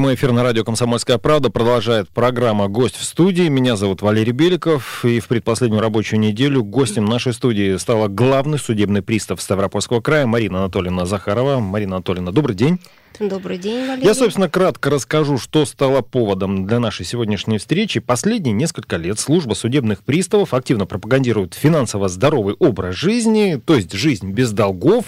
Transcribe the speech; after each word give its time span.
Прямой 0.00 0.14
эфир 0.14 0.32
на 0.32 0.42
радио 0.42 0.64
«Комсомольская 0.64 1.18
правда» 1.18 1.50
продолжает 1.50 2.08
программа 2.08 2.68
«Гость 2.68 2.96
в 2.96 3.04
студии». 3.04 3.48
Меня 3.48 3.76
зовут 3.76 4.00
Валерий 4.00 4.32
Беликов. 4.32 5.04
И 5.04 5.20
в 5.20 5.28
предпоследнюю 5.28 5.82
рабочую 5.82 6.20
неделю 6.20 6.64
гостем 6.64 7.04
нашей 7.04 7.34
студии 7.34 7.76
стала 7.76 8.08
главный 8.08 8.58
судебный 8.58 9.02
пристав 9.02 9.42
Ставропольского 9.42 10.00
края 10.00 10.24
Марина 10.24 10.60
Анатольевна 10.60 11.04
Захарова. 11.04 11.60
Марина 11.60 11.96
Анатольевна, 11.96 12.32
добрый 12.32 12.56
день. 12.56 12.80
Добрый 13.20 13.58
день, 13.58 13.86
Валерий. 13.86 14.06
Я, 14.06 14.14
собственно, 14.14 14.48
кратко 14.48 14.88
расскажу, 14.88 15.36
что 15.36 15.66
стало 15.66 16.00
поводом 16.00 16.66
для 16.66 16.80
нашей 16.80 17.04
сегодняшней 17.04 17.58
встречи. 17.58 18.00
Последние 18.00 18.54
несколько 18.54 18.96
лет 18.96 19.18
служба 19.18 19.52
судебных 19.52 20.02
приставов 20.02 20.54
активно 20.54 20.86
пропагандирует 20.86 21.52
финансово 21.52 22.08
здоровый 22.08 22.54
образ 22.58 22.94
жизни, 22.94 23.60
то 23.62 23.74
есть 23.74 23.92
жизнь 23.92 24.30
без 24.30 24.52
долгов, 24.52 25.04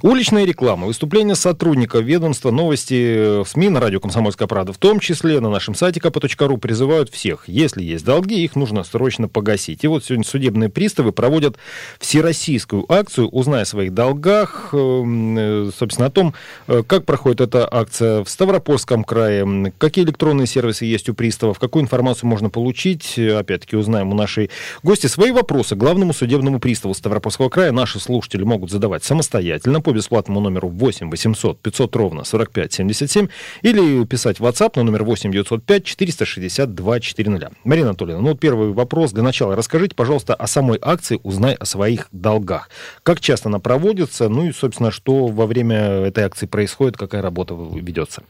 уличная 0.00 0.46
реклама, 0.46 0.86
выступления 0.86 1.34
сотрудников 1.34 2.02
ведомства, 2.04 2.50
новости 2.50 3.42
в 3.42 3.46
СМИ, 3.46 3.68
на 3.68 3.80
радио 3.80 4.00
«Комсомольская 4.00 4.48
правда», 4.48 4.72
в 4.72 4.78
том 4.78 4.98
числе 4.98 5.38
на 5.40 5.50
нашем 5.50 5.74
сайте 5.74 6.00
kp.ru 6.00 6.56
призывают 6.56 7.10
всех, 7.10 7.44
если 7.48 7.82
есть 7.82 8.06
долги, 8.06 8.42
их 8.42 8.56
нужно 8.56 8.82
срочно 8.82 9.28
погасить. 9.28 9.84
И 9.84 9.88
вот 9.88 10.06
сегодня 10.06 10.24
судебные 10.24 10.70
приставы 10.70 11.12
проводят 11.12 11.58
всероссийскую 12.00 12.90
акцию 12.90 13.28
«Узнай 13.28 13.62
о 13.62 13.66
своих 13.66 13.92
долгах», 13.92 14.70
эм, 14.72 15.36
э, 15.36 15.70
собственно, 15.78 16.06
о 16.06 16.10
том, 16.10 16.32
э, 16.66 16.82
как 16.86 17.04
проходит 17.04 17.41
эта 17.42 17.68
акция 17.70 18.24
в 18.24 18.30
Ставропольском 18.30 19.04
крае, 19.04 19.72
какие 19.78 20.04
электронные 20.04 20.46
сервисы 20.46 20.84
есть 20.84 21.08
у 21.08 21.14
приставов, 21.14 21.58
какую 21.58 21.82
информацию 21.82 22.28
можно 22.28 22.48
получить, 22.48 23.18
опять-таки 23.18 23.76
узнаем 23.76 24.10
у 24.12 24.14
нашей 24.14 24.50
гости. 24.82 25.08
Свои 25.08 25.32
вопросы 25.32 25.74
главному 25.74 26.14
судебному 26.14 26.60
приставу 26.60 26.94
Ставропольского 26.94 27.48
края 27.48 27.72
наши 27.72 28.00
слушатели 28.00 28.44
могут 28.44 28.70
задавать 28.70 29.04
самостоятельно 29.04 29.80
по 29.80 29.92
бесплатному 29.92 30.40
номеру 30.40 30.68
8 30.68 31.10
800 31.10 31.60
500 31.60 31.96
ровно 31.96 32.24
45 32.24 32.72
77 32.72 33.28
или 33.62 34.04
писать 34.06 34.38
в 34.38 34.44
WhatsApp 34.44 34.72
на 34.76 34.84
номер 34.84 35.02
8 35.04 35.32
905 35.32 35.84
462 35.84 37.00
400. 37.00 37.52
Марина 37.64 37.88
Анатольевна, 37.88 38.22
ну 38.22 38.28
вот 38.28 38.40
первый 38.40 38.72
вопрос 38.72 39.12
для 39.12 39.22
начала. 39.22 39.56
Расскажите, 39.56 39.94
пожалуйста, 39.94 40.34
о 40.34 40.46
самой 40.46 40.78
акции 40.80 41.18
«Узнай 41.22 41.54
о 41.54 41.64
своих 41.64 42.08
долгах». 42.12 42.70
Как 43.02 43.20
часто 43.20 43.48
она 43.48 43.58
проводится, 43.58 44.28
ну 44.28 44.46
и, 44.46 44.52
собственно, 44.52 44.90
что 44.90 45.26
во 45.26 45.46
время 45.46 45.76
этой 45.76 46.24
акции 46.24 46.46
происходит, 46.46 46.96
какая 46.96 47.20
работа 47.22 47.31
ведется? 47.32 48.22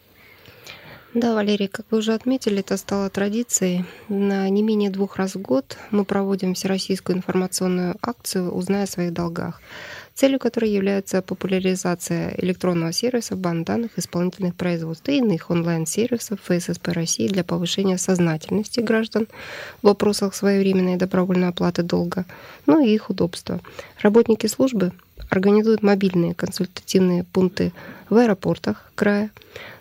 Да, 1.15 1.35
Валерий, 1.35 1.69
как 1.69 1.85
вы 1.91 1.99
уже 1.99 2.15
отметили, 2.15 2.61
это 2.61 2.79
стало 2.79 3.11
традицией. 3.11 3.85
На 4.09 4.49
не 4.49 4.63
менее 4.63 4.89
двух 4.89 5.17
раз 5.17 5.35
в 5.35 5.43
год 5.43 5.77
мы 5.91 6.07
проводим 6.07 6.55
всероссийскую 6.55 7.19
информационную 7.19 7.97
акцию 8.01 8.51
«Узнай 8.51 8.85
о 8.85 8.87
своих 8.87 9.13
долгах», 9.13 9.61
целью 10.15 10.39
которой 10.39 10.71
является 10.71 11.21
популяризация 11.21 12.35
электронного 12.39 12.93
сервиса 12.93 13.37
бан 13.37 13.63
данных 13.63 13.91
исполнительных 13.97 14.55
производств 14.55 15.07
и 15.11 15.19
иных 15.19 15.51
онлайн-сервисов 15.51 16.41
ФССП 16.45 16.89
России 16.89 17.29
для 17.29 17.45
повышения 17.45 17.99
сознательности 17.99 18.81
граждан 18.81 19.29
в 19.83 19.89
вопросах 19.89 20.35
своевременной 20.35 20.97
добровольной 20.97 21.49
оплаты 21.49 21.83
долга, 21.83 22.25
ну 22.65 22.83
и 22.83 22.89
их 22.89 23.11
удобства. 23.11 23.61
Работники 24.01 24.47
службы 24.47 24.93
организуют 25.33 25.83
мобильные 25.83 26.35
консультативные 26.35 27.25
пункты 27.25 27.73
в 28.11 28.17
аэропортах 28.17 28.93
края, 28.95 29.31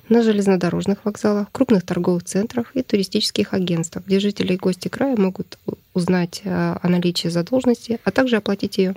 на 0.08 0.24
железнодорожных 0.24 1.04
вокзалах, 1.04 1.52
крупных 1.52 1.84
торговых 1.84 2.24
центрах 2.24 2.72
и 2.74 2.82
туристических 2.82 3.54
агентствах, 3.54 4.06
где 4.06 4.20
жители 4.20 4.54
и 4.54 4.58
гости 4.58 4.88
края 4.88 5.18
могут 5.18 5.58
узнать 5.94 6.42
о 6.46 6.88
наличии 6.88 7.28
задолженности, 7.28 8.00
а 8.06 8.12
также 8.12 8.38
оплатить 8.38 8.78
ее. 8.78 8.96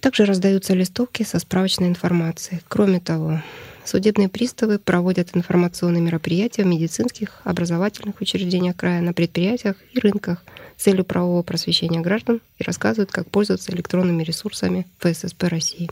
Также 0.00 0.24
раздаются 0.24 0.74
листовки 0.74 1.22
со 1.22 1.38
справочной 1.38 1.88
информацией. 1.88 2.60
Кроме 2.68 2.98
того, 2.98 3.40
судебные 3.84 4.28
приставы 4.28 4.78
проводят 4.80 5.30
информационные 5.34 6.02
мероприятия 6.02 6.64
в 6.64 6.66
медицинских, 6.66 7.40
образовательных 7.44 8.20
учреждениях 8.20 8.76
края, 8.76 9.00
на 9.00 9.12
предприятиях 9.12 9.76
и 9.92 10.00
рынках 10.00 10.44
с 10.80 10.82
целью 10.82 11.04
правового 11.04 11.42
просвещения 11.42 12.00
граждан 12.00 12.40
и 12.58 12.64
рассказывают, 12.64 13.12
как 13.12 13.30
пользоваться 13.30 13.70
электронными 13.70 14.22
ресурсами 14.22 14.86
ФССП 14.98 15.42
России. 15.44 15.90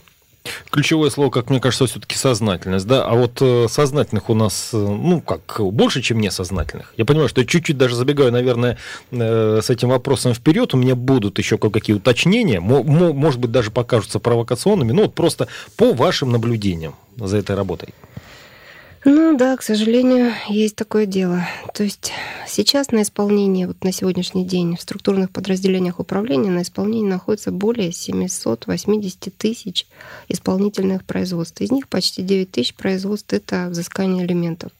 Ключевое 0.71 1.11
слово, 1.11 1.29
как 1.29 1.51
мне 1.51 1.59
кажется, 1.59 1.85
все-таки 1.85 2.15
сознательность, 2.15 2.87
да. 2.87 3.05
А 3.05 3.13
вот 3.13 3.39
э, 3.39 3.67
сознательных 3.69 4.31
у 4.31 4.33
нас, 4.33 4.71
э, 4.73 4.77
ну 4.77 5.21
как, 5.21 5.59
больше, 5.59 6.01
чем 6.01 6.19
несознательных. 6.19 6.93
Я 6.97 7.05
понимаю, 7.05 7.29
что 7.29 7.41
я 7.41 7.45
чуть-чуть 7.45 7.77
даже 7.77 7.95
забегаю, 7.95 8.31
наверное, 8.31 8.77
э, 9.11 9.59
с 9.61 9.69
этим 9.69 9.89
вопросом 9.89 10.33
вперед. 10.33 10.73
У 10.73 10.77
меня 10.77 10.95
будут 10.95 11.37
еще 11.37 11.59
кое-какие 11.59 11.95
уточнения, 11.95 12.59
может 12.59 13.39
быть, 13.39 13.51
даже 13.51 13.69
покажутся 13.69 14.19
провокационными, 14.19 14.91
ну 14.91 15.03
вот 15.03 15.13
просто 15.13 15.49
по 15.75 15.93
вашим 15.93 16.31
наблюдениям 16.31 16.95
за 17.17 17.37
этой 17.37 17.55
работой. 17.55 17.93
Ну 19.05 19.37
да, 19.37 19.55
к 19.55 19.61
сожалению, 19.61 20.33
есть 20.49 20.75
такое 20.75 21.05
дело. 21.05 21.47
То 21.73 21.83
есть 21.83 22.11
сейчас 22.47 22.91
на 22.91 23.03
исполнении, 23.03 23.63
вот 23.63 23.81
на 23.83 23.93
сегодняшний 23.93 24.43
день 24.43 24.75
в 24.75 24.81
структурных 24.81 25.31
подразделениях 25.31 25.99
управления 25.99 26.49
на 26.49 26.63
исполнении 26.63 27.07
находится 27.07 27.51
более 27.51 27.93
780 27.93 29.37
тысяч 29.37 29.87
исполнительных 30.27 31.05
производств. 31.05 31.61
Из 31.61 31.71
них 31.71 31.87
почти 31.87 32.23
9 32.23 32.51
тысяч 32.51 32.75
производств— 32.75 33.27
это 33.31 33.67
взыскание 33.69 34.25
элементов. 34.25 34.73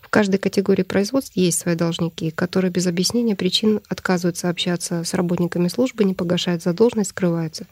В 0.00 0.08
каждой 0.08 0.38
категории 0.38 0.82
производств 0.82 1.36
есть 1.36 1.58
свои 1.58 1.76
должники, 1.76 2.30
которые 2.30 2.72
без 2.72 2.88
объяснения 2.88 3.36
причин 3.36 3.80
отказываются 3.88 4.48
общаться 4.48 5.04
с 5.04 5.14
работниками 5.14 5.68
службы, 5.68 6.04
не 6.04 6.14
погашают 6.14 6.62
задолженность, 6.62 7.10
скрываются. 7.10 7.66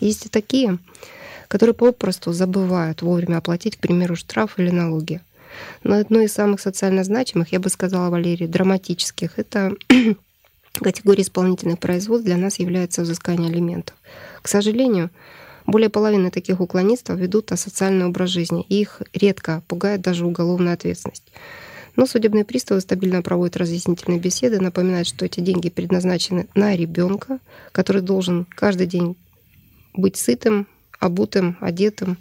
Есть 0.00 0.26
и 0.26 0.28
такие, 0.28 0.78
которые 1.48 1.74
попросту 1.74 2.32
забывают 2.32 3.02
вовремя 3.02 3.38
оплатить, 3.38 3.76
к 3.76 3.80
примеру, 3.80 4.16
штраф 4.16 4.58
или 4.58 4.70
налоги. 4.70 5.20
Но 5.82 5.96
одно 5.96 6.20
из 6.20 6.32
самых 6.32 6.60
социально 6.60 7.04
значимых, 7.04 7.52
я 7.52 7.60
бы 7.60 7.68
сказала, 7.68 8.10
Валерий, 8.10 8.46
драматических, 8.46 9.38
это 9.38 9.72
категория 10.72 11.22
исполнительных 11.22 11.78
производств 11.78 12.26
для 12.26 12.36
нас 12.36 12.58
является 12.58 13.02
взыскание 13.02 13.50
алиментов. 13.50 13.96
К 14.42 14.48
сожалению, 14.48 15.10
более 15.66 15.88
половины 15.88 16.30
таких 16.30 16.60
уклонистов 16.60 17.18
ведут 17.18 17.52
асоциальный 17.52 18.06
образ 18.06 18.30
жизни, 18.30 18.66
и 18.68 18.80
их 18.80 19.02
редко 19.12 19.62
пугает 19.66 20.02
даже 20.02 20.26
уголовная 20.26 20.74
ответственность. 20.74 21.24
Но 21.96 22.06
судебные 22.06 22.44
приставы 22.44 22.80
стабильно 22.80 23.22
проводят 23.22 23.56
разъяснительные 23.56 24.18
беседы, 24.18 24.60
напоминают, 24.60 25.06
что 25.06 25.24
эти 25.24 25.40
деньги 25.40 25.70
предназначены 25.70 26.48
на 26.54 26.74
ребенка, 26.74 27.38
который 27.72 28.02
должен 28.02 28.46
каждый 28.50 28.86
день 28.86 29.16
быть 29.94 30.16
сытым, 30.16 30.66
обутым, 31.00 31.56
одетым, 31.60 32.16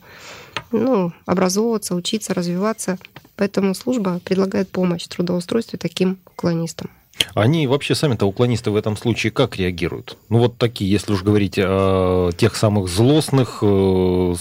ну, 0.72 1.14
образовываться, 1.26 1.96
учиться, 1.96 2.34
развиваться. 2.34 2.98
Поэтому 3.36 3.74
служба 3.74 4.20
предлагает 4.24 4.70
помощь 4.70 5.04
в 5.04 5.10
трудоустройстве 5.10 5.80
таким 5.80 6.20
уклонистам. 6.26 6.90
Они 7.36 7.68
вообще 7.68 7.96
сами-то 7.96 8.26
уклонисты 8.26 8.72
в 8.72 8.76
этом 8.76 8.98
случае 8.98 9.32
как 9.32 9.56
реагируют? 9.56 10.18
Ну 10.30 10.40
вот 10.40 10.58
такие, 10.58 10.90
если 10.90 11.14
уж 11.14 11.24
говорить 11.24 11.56
о 11.58 12.32
тех 12.36 12.56
самых 12.56 12.90
злостных, 12.90 13.60
э, 13.62 14.36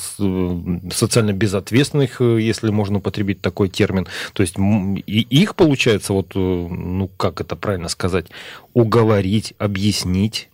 социально 0.91 1.33
безответственных, 1.33 2.21
э, 2.21 2.41
если 2.41 2.71
можно 2.71 2.99
употребить 2.99 3.41
такой 3.41 3.69
термин. 3.69 4.07
То 4.33 4.43
есть 4.43 4.57
их 5.07 5.55
получается, 5.55 6.13
вот, 6.13 6.33
э, 6.35 6.39
ну 6.39 7.09
как 7.17 7.41
это 7.41 7.57
правильно 7.57 7.89
сказать, 7.89 8.27
уговорить, 8.73 9.55
объяснить, 9.59 10.49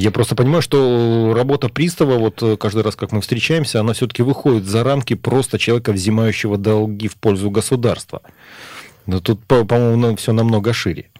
я 0.00 0.10
просто 0.10 0.34
понимаю, 0.34 0.62
что 0.62 1.34
работа 1.34 1.68
пристава, 1.68 2.16
вот 2.16 2.42
э, 2.42 2.56
каждый 2.56 2.82
раз, 2.82 2.96
как 2.96 3.12
мы 3.12 3.20
встречаемся, 3.20 3.80
она 3.80 3.92
все-таки 3.92 4.22
выходит 4.22 4.64
за 4.64 4.82
рамки 4.82 5.14
просто 5.14 5.58
человека, 5.58 5.92
взимающего 5.92 6.56
долги 6.56 7.06
в 7.06 7.16
пользу 7.16 7.50
государства. 7.50 8.22
Но 9.04 9.20
тут, 9.20 9.44
по-моему, 9.44 10.16
все 10.16 10.32
намного 10.32 10.72
шире. 10.72 11.10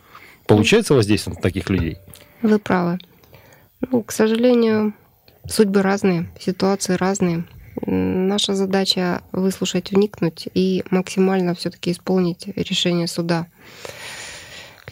Получается 0.47 0.95
воздействие 0.95 1.37
на 1.37 1.43
таких 1.43 1.69
людей? 1.69 1.99
Вы 2.41 2.59
правы. 2.59 2.99
Ну, 3.91 4.03
к 4.03 4.13
сожалению, 4.13 4.95
судьбы 5.47 5.83
разные, 5.83 6.31
ситуации 6.41 6.95
разные. 6.95 7.45
Наша 7.85 8.55
задача 8.55 9.21
выслушать, 9.33 9.91
вникнуть 9.91 10.49
и 10.55 10.85
максимально 10.91 11.55
все-таки 11.55 11.93
исполнить 11.93 12.47
решение 12.57 13.07
суда 13.07 13.47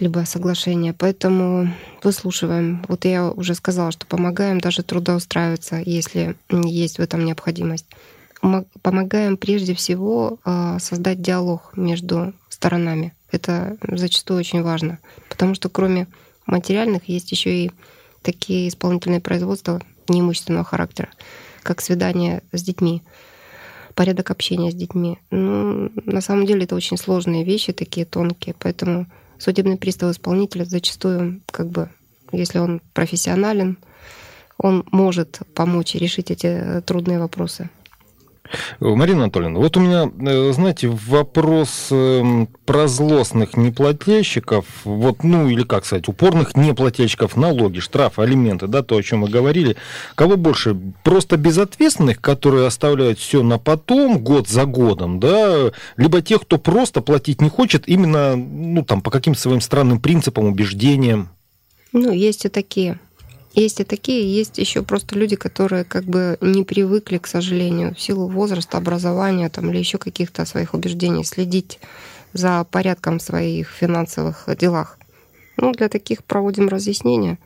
либо 0.00 0.24
соглашение. 0.26 0.92
Поэтому 0.92 1.72
выслушиваем. 2.02 2.84
Вот 2.88 3.04
я 3.04 3.30
уже 3.30 3.54
сказала, 3.54 3.90
что 3.92 4.06
помогаем 4.06 4.60
даже 4.60 4.82
трудоустраиваться, 4.82 5.82
если 5.84 6.36
есть 6.50 6.98
в 6.98 7.02
этом 7.02 7.24
необходимость. 7.24 7.86
Помогаем 8.82 9.36
прежде 9.36 9.74
всего 9.74 10.38
а, 10.44 10.78
создать 10.78 11.20
диалог 11.20 11.72
между 11.76 12.34
сторонами. 12.48 13.12
Это 13.32 13.76
зачастую 13.82 14.38
очень 14.38 14.62
важно, 14.62 14.98
потому 15.28 15.54
что 15.54 15.68
кроме 15.68 16.06
материальных 16.46 17.08
есть 17.08 17.30
еще 17.32 17.64
и 17.64 17.70
такие 18.22 18.68
исполнительные 18.68 19.20
производства 19.20 19.82
неимущественного 20.08 20.64
характера, 20.64 21.08
как 21.62 21.80
свидание 21.80 22.42
с 22.52 22.62
детьми, 22.62 23.02
порядок 23.94 24.30
общения 24.30 24.70
с 24.70 24.74
детьми. 24.74 25.18
Ну, 25.30 25.90
на 26.04 26.20
самом 26.20 26.46
деле 26.46 26.64
это 26.64 26.74
очень 26.74 26.96
сложные 26.96 27.44
вещи, 27.44 27.72
такие 27.72 28.06
тонкие, 28.06 28.54
поэтому 28.58 29.06
судебный 29.38 29.76
пристав 29.76 30.12
исполнителя 30.12 30.64
зачастую, 30.64 31.40
как 31.50 31.69
бы, 31.69 31.90
если 32.32 32.58
он 32.58 32.81
профессионален, 32.93 33.79
он 34.58 34.85
может 34.90 35.40
помочь 35.55 35.94
решить 35.94 36.31
эти 36.31 36.82
трудные 36.85 37.19
вопросы. 37.19 37.70
Марина 38.80 39.24
Анатольевна, 39.24 39.58
вот 39.58 39.76
у 39.76 39.80
меня, 39.80 40.10
э, 40.20 40.52
знаете, 40.52 40.88
вопрос 40.88 41.88
эм, 41.90 42.48
про 42.64 42.88
злостных 42.88 43.56
неплательщиков, 43.56 44.64
вот, 44.84 45.22
ну, 45.24 45.48
или 45.48 45.62
как 45.62 45.84
сказать, 45.84 46.08
упорных 46.08 46.56
неплательщиков, 46.56 47.36
налоги, 47.36 47.80
штрафы, 47.80 48.22
алименты, 48.22 48.66
да, 48.66 48.82
то, 48.82 48.96
о 48.96 49.02
чем 49.02 49.20
мы 49.20 49.28
говорили. 49.28 49.76
Кого 50.14 50.36
больше? 50.36 50.76
Просто 51.04 51.36
безответственных, 51.36 52.20
которые 52.20 52.66
оставляют 52.66 53.18
все 53.18 53.42
на 53.42 53.58
потом, 53.58 54.18
год 54.18 54.48
за 54.48 54.64
годом, 54.64 55.20
да, 55.20 55.70
либо 55.96 56.22
тех, 56.22 56.42
кто 56.42 56.58
просто 56.58 57.00
платить 57.00 57.40
не 57.40 57.50
хочет 57.50 57.88
именно, 57.88 58.36
ну, 58.36 58.84
там, 58.84 59.00
по 59.00 59.10
каким-то 59.10 59.40
своим 59.40 59.60
странным 59.60 60.00
принципам, 60.00 60.46
убеждениям? 60.46 61.30
Ну, 61.92 62.12
есть 62.12 62.44
и 62.44 62.48
такие. 62.48 62.98
Есть 63.58 63.81
и 63.81 63.84
такие, 63.84 64.32
есть 64.32 64.58
еще 64.58 64.82
просто 64.82 65.19
люди, 65.19 65.34
которые 65.34 65.82
как 65.82 66.05
бы 66.05 66.38
не 66.40 66.62
привыкли, 66.62 67.19
к 67.19 67.26
сожалению, 67.26 67.93
в 67.94 68.00
силу 68.00 68.28
возраста, 68.28 68.78
образования 68.78 69.49
там, 69.49 69.70
или 69.70 69.78
еще 69.78 69.99
каких-то 69.99 70.44
своих 70.44 70.75
убеждений 70.75 71.25
следить 71.25 71.81
за 72.32 72.64
порядком 72.70 73.19
в 73.19 73.22
своих 73.22 73.70
финансовых 73.70 74.49
делах. 74.56 74.96
Ну, 75.56 75.72
для 75.72 75.88
таких 75.88 76.22
проводим 76.22 76.69
разъяснения. 76.69 77.38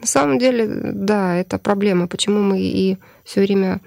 На 0.00 0.06
самом 0.08 0.38
деле, 0.38 0.66
да, 0.66 1.36
это 1.36 1.56
проблема. 1.58 2.08
Почему 2.08 2.40
мы 2.40 2.60
и 2.60 2.98
все 3.22 3.42
время 3.42 3.80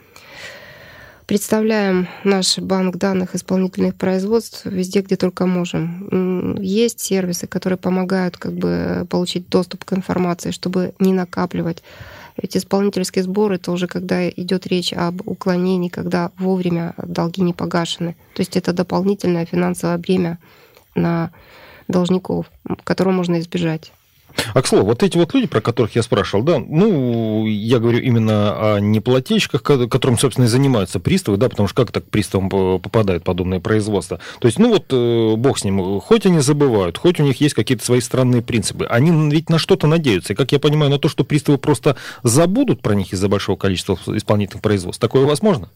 представляем 1.25 2.07
наш 2.23 2.57
банк 2.59 2.97
данных 2.97 3.35
исполнительных 3.35 3.95
производств 3.95 4.65
везде, 4.65 5.01
где 5.01 5.15
только 5.15 5.45
можем. 5.45 6.57
Есть 6.61 6.99
сервисы, 6.99 7.47
которые 7.47 7.77
помогают 7.77 8.37
как 8.37 8.53
бы 8.53 9.07
получить 9.09 9.49
доступ 9.49 9.85
к 9.85 9.93
информации, 9.93 10.51
чтобы 10.51 10.93
не 10.99 11.13
накапливать. 11.13 11.83
Ведь 12.41 12.57
исполнительские 12.57 13.23
сборы 13.23 13.55
это 13.55 13.71
уже 13.71 13.87
когда 13.87 14.27
идет 14.27 14.65
речь 14.67 14.91
об 14.93 15.27
уклонении, 15.27 15.89
когда 15.89 16.31
вовремя 16.37 16.93
долги 16.97 17.41
не 17.41 17.53
погашены. 17.53 18.15
То 18.33 18.41
есть 18.41 18.57
это 18.57 18.73
дополнительное 18.73 19.45
финансовое 19.45 19.97
бремя 19.97 20.39
на 20.95 21.31
должников, 21.87 22.51
которого 22.83 23.13
можно 23.13 23.39
избежать. 23.39 23.91
А 24.53 24.61
к 24.61 24.67
слову, 24.67 24.85
вот 24.85 25.03
эти 25.03 25.17
вот 25.17 25.33
люди, 25.33 25.47
про 25.47 25.61
которых 25.61 25.95
я 25.95 26.03
спрашивал, 26.03 26.43
да, 26.43 26.59
ну, 26.59 27.45
я 27.47 27.79
говорю 27.79 27.99
именно 27.99 28.75
о 28.75 28.79
неплательщиках, 28.79 29.61
которым, 29.63 30.17
собственно, 30.17 30.45
и 30.45 30.47
занимаются 30.47 30.99
приставы, 30.99 31.37
да, 31.37 31.49
потому 31.49 31.67
что 31.67 31.83
как 31.83 31.91
так 31.91 32.05
приставам 32.05 32.49
попадает 32.49 33.23
подобное 33.23 33.59
производство? 33.59 34.19
То 34.39 34.47
есть, 34.47 34.59
ну 34.59 34.69
вот, 34.69 34.85
э, 34.91 35.35
бог 35.35 35.57
с 35.57 35.63
ним, 35.63 35.99
хоть 35.99 36.25
они 36.25 36.39
забывают, 36.39 36.97
хоть 36.97 37.19
у 37.19 37.23
них 37.23 37.41
есть 37.41 37.55
какие-то 37.55 37.85
свои 37.85 38.01
странные 38.01 38.41
принципы, 38.41 38.85
они 38.85 39.11
ведь 39.29 39.49
на 39.49 39.57
что-то 39.57 39.87
надеются. 39.87 40.33
И, 40.33 40.35
как 40.35 40.51
я 40.51 40.59
понимаю, 40.59 40.91
на 40.91 40.99
то, 40.99 41.09
что 41.09 41.23
приставы 41.23 41.57
просто 41.57 41.95
забудут 42.23 42.81
про 42.81 42.95
них 42.95 43.13
из-за 43.13 43.29
большого 43.29 43.57
количества 43.57 43.97
исполнительных 44.07 44.61
производств. 44.61 45.01
Такое 45.01 45.25
возможно? 45.25 45.69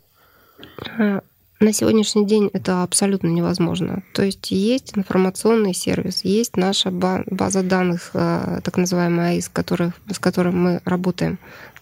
На 1.60 1.74
сегодняшний 1.74 2.26
день 2.26 2.52
это 2.54 2.84
абсолютно 2.84 3.30
невозможно. 3.30 4.04
То 4.14 4.22
есть 4.22 4.52
есть 4.52 4.96
информационный 4.96 5.74
сервис, 5.74 6.24
есть 6.24 6.56
наша 6.56 6.92
база 6.92 7.64
данных, 7.64 8.12
э, 8.14 8.60
так 8.64 8.78
называемая 8.78 9.32
АИС, 9.32 9.50
который, 9.50 9.92
с 10.12 10.20
которой 10.20 10.54
мы 10.54 10.82
работаем. 10.86 11.40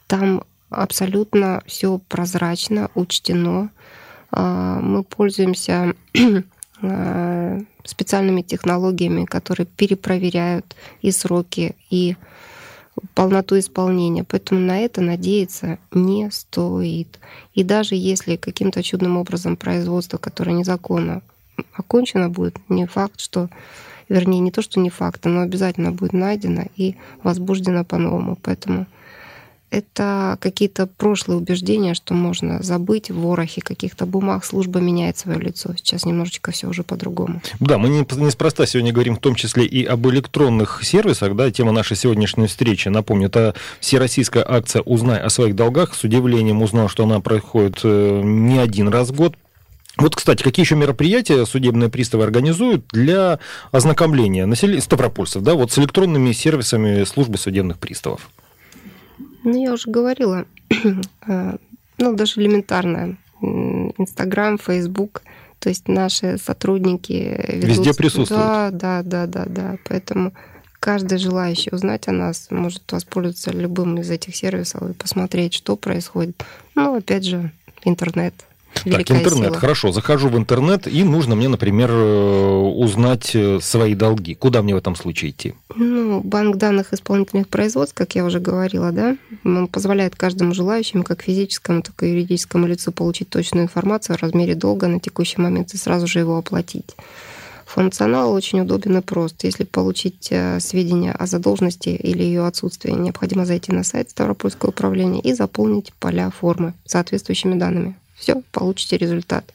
Там 0.08 0.44
абсолютно 0.70 1.62
все 1.66 2.00
прозрачно, 2.08 2.90
учтено. 2.96 3.70
А, 4.32 4.80
мы 4.80 5.04
пользуемся 5.04 5.94
э, 6.82 7.62
специальными 7.84 8.44
технологиями, 8.44 9.26
которые 9.26 9.66
перепроверяют 9.66 10.74
и 11.02 11.12
сроки, 11.12 11.76
и 11.90 12.16
полноту 13.14 13.58
исполнения. 13.60 14.24
Поэтому 14.24 14.62
на 14.62 14.80
это 14.80 15.02
надеяться 15.02 15.80
не 15.92 16.30
стоит. 16.32 17.20
И 17.54 17.64
даже 17.64 17.96
если 17.96 18.36
каким-то 18.36 18.84
чудным 18.84 19.18
образом 19.18 19.58
производство, 19.58 20.18
которое 20.18 20.52
незаконно 20.54 21.22
окончено 21.74 22.30
будет, 22.30 22.58
не 22.70 22.86
факт, 22.86 23.20
что 23.20 23.50
вернее, 24.10 24.40
не 24.40 24.52
то, 24.52 24.62
что 24.62 24.80
не 24.80 24.90
факт, 24.90 25.26
но 25.26 25.42
обязательно 25.42 25.92
будет 25.92 26.14
найдено 26.14 26.66
и 26.76 26.96
возбуждено 27.24 27.84
по-новому. 27.84 28.38
Поэтому 28.42 28.86
это 29.76 30.38
какие-то 30.40 30.88
прошлые 30.88 31.38
убеждения, 31.38 31.94
что 31.94 32.14
можно 32.14 32.64
забыть 32.64 33.12
в 33.12 33.20
ворохе 33.20 33.62
каких-то 33.62 34.06
бумаг. 34.06 34.46
Служба 34.46 34.80
меняет 34.80 35.18
свое 35.18 35.38
лицо. 35.38 35.72
Сейчас 35.76 36.06
немножечко 36.06 36.52
все 36.52 36.68
уже 36.68 36.84
по-другому. 36.84 37.42
Да, 37.60 37.78
мы 37.78 37.90
неспроста 37.90 38.66
сегодня 38.66 38.94
говорим 38.94 39.18
в 39.18 39.20
том 39.20 39.36
числе 39.36 39.66
и 39.66 39.84
об 39.84 40.08
электронных 40.08 40.82
сервисах. 40.84 41.36
Да, 41.36 41.52
тема 41.52 41.74
нашей 41.74 41.98
сегодняшней 41.98 42.48
встречи. 42.48 42.88
Напомню, 42.88 43.28
это 43.28 43.54
всероссийская 43.82 44.46
акция 44.48 44.82
«Узнай 44.82 45.20
о 45.20 45.30
своих 45.30 45.56
долгах». 45.56 45.94
С 45.94 46.04
удивлением 46.06 46.62
узнал, 46.62 46.88
что 46.88 47.04
она 47.04 47.20
проходит 47.20 47.82
э, 47.84 48.22
не 48.24 48.58
один 48.60 48.88
раз 48.88 49.10
в 49.10 49.16
год. 49.16 49.36
Вот, 49.98 50.16
кстати, 50.16 50.44
какие 50.44 50.66
еще 50.66 50.76
мероприятия 50.76 51.46
судебные 51.46 51.90
приставы 51.90 52.24
организуют 52.24 52.86
для 52.92 53.40
ознакомления 53.72 54.46
населения 54.46 54.82
ставропольцев, 54.82 55.42
да, 55.42 55.54
вот 55.54 55.72
с 55.72 55.80
электронными 55.80 56.34
сервисами 56.34 57.04
службы 57.06 57.38
судебных 57.38 57.78
приставов? 57.80 58.30
Ну, 59.46 59.64
я 59.64 59.74
уже 59.74 59.90
говорила, 59.90 60.46
э, 61.28 61.58
ну, 61.98 62.16
даже 62.16 62.42
элементарно. 62.42 63.18
Инстаграм, 63.42 64.58
Фейсбук, 64.58 65.22
то 65.60 65.70
есть 65.70 65.88
наши 65.88 66.38
сотрудники 66.38 67.38
ведут... 67.48 67.70
Везде 67.70 67.94
присутствуют. 67.94 68.42
Да, 68.42 68.72
да, 68.72 69.04
да, 69.04 69.26
да, 69.28 69.46
да. 69.48 69.78
Поэтому 69.88 70.34
каждый 70.80 71.18
желающий 71.18 71.70
узнать 71.72 72.08
о 72.08 72.12
нас 72.12 72.48
может 72.50 72.92
воспользоваться 72.92 73.52
любым 73.52 74.00
из 74.00 74.10
этих 74.10 74.36
сервисов 74.36 74.90
и 74.90 74.94
посмотреть, 74.94 75.54
что 75.54 75.76
происходит. 75.76 76.44
Ну, 76.76 76.96
опять 76.96 77.26
же, 77.26 77.52
интернет. 77.84 78.34
Так, 78.84 79.12
интернет, 79.12 79.50
сила. 79.50 79.60
хорошо. 79.60 79.92
Захожу 79.92 80.30
в 80.30 80.38
интернет, 80.38 80.88
и 80.88 81.04
нужно 81.04 81.36
мне, 81.36 81.48
например, 81.48 81.90
э, 81.92 82.56
узнать 82.76 83.32
э, 83.34 83.60
свои 83.62 83.96
долги. 83.96 84.36
Куда 84.36 84.62
мне 84.62 84.76
в 84.76 84.78
этом 84.78 84.96
случае 84.96 85.32
идти? 85.32 85.54
Ну, 85.76 86.22
банк 86.22 86.58
данных 86.58 86.94
исполнительных 86.94 87.48
производств, 87.48 87.96
как 87.96 88.16
я 88.16 88.26
уже 88.26 88.40
говорила, 88.40 88.92
да, 88.92 89.18
он 89.44 89.68
позволяет 89.68 90.16
каждому 90.16 90.54
желающему, 90.54 91.04
как 91.04 91.24
физическому, 91.24 91.82
так 91.82 92.02
и 92.04 92.10
юридическому 92.10 92.68
лицу, 92.68 92.92
получить 92.92 93.30
точную 93.30 93.66
информацию 93.66 94.16
о 94.16 94.18
размере 94.18 94.56
долга 94.56 94.88
на 94.88 95.00
текущий 95.00 95.42
момент 95.42 95.74
и 95.74 95.78
сразу 95.78 96.08
же 96.08 96.20
его 96.20 96.38
оплатить. 96.38 96.96
Функционал 97.66 98.32
очень 98.32 98.62
удобен 98.62 98.98
и 98.98 99.02
прост. 99.02 99.44
Если 99.44 99.64
получить 99.64 100.28
э, 100.30 100.60
сведения 100.60 101.12
о 101.12 101.26
задолженности 101.26 101.90
или 101.90 102.24
ее 102.24 102.46
отсутствии, 102.46 102.92
необходимо 102.92 103.46
зайти 103.46 103.74
на 103.74 103.84
сайт 103.84 104.12
Ставропольского 104.12 104.70
управления 104.70 105.20
и 105.20 105.34
заполнить 105.34 105.92
поля 106.00 106.30
формы 106.30 106.74
соответствующими 106.86 107.56
данными. 107.56 107.98
Все, 108.16 108.42
получите 108.52 108.98
результат. 108.98 109.46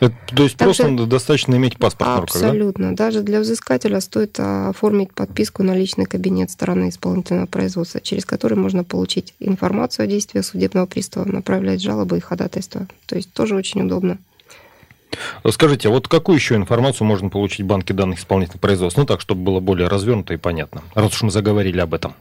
Это, 0.00 0.16
то 0.34 0.42
есть 0.42 0.56
Также, 0.56 0.82
просто 0.82 1.06
достаточно 1.06 1.54
иметь 1.54 1.78
паспорт 1.78 2.10
на 2.10 2.20
руках, 2.22 2.34
Абсолютно. 2.34 2.90
Да? 2.90 3.04
Даже 3.04 3.22
для 3.22 3.38
взыскателя 3.38 4.00
стоит 4.00 4.34
оформить 4.40 5.14
подписку 5.14 5.62
на 5.62 5.76
личный 5.76 6.06
кабинет 6.06 6.50
стороны 6.50 6.88
исполнительного 6.88 7.46
производства, 7.46 8.00
через 8.00 8.24
который 8.24 8.58
можно 8.58 8.82
получить 8.82 9.32
информацию 9.38 10.04
о 10.04 10.06
действии 10.08 10.40
судебного 10.40 10.86
пристава, 10.86 11.24
направлять 11.24 11.80
жалобы 11.80 12.16
и 12.16 12.20
ходатайства. 12.20 12.88
То 13.06 13.14
есть 13.14 13.32
тоже 13.32 13.54
очень 13.54 13.82
удобно. 13.82 14.18
Скажите, 15.48 15.86
а 15.86 15.92
вот 15.92 16.08
какую 16.08 16.34
еще 16.34 16.56
информацию 16.56 17.06
можно 17.06 17.28
получить 17.28 17.60
в 17.60 17.66
банке 17.66 17.94
данных 17.94 18.18
исполнительных 18.18 18.60
производств? 18.60 18.98
Ну 18.98 19.06
так, 19.06 19.20
чтобы 19.20 19.42
было 19.42 19.60
более 19.60 19.86
развернуто 19.86 20.34
и 20.34 20.36
понятно, 20.36 20.82
раз 20.94 21.12
уж 21.12 21.22
мы 21.22 21.30
заговорили 21.30 21.78
об 21.78 21.94
этом. 21.94 22.14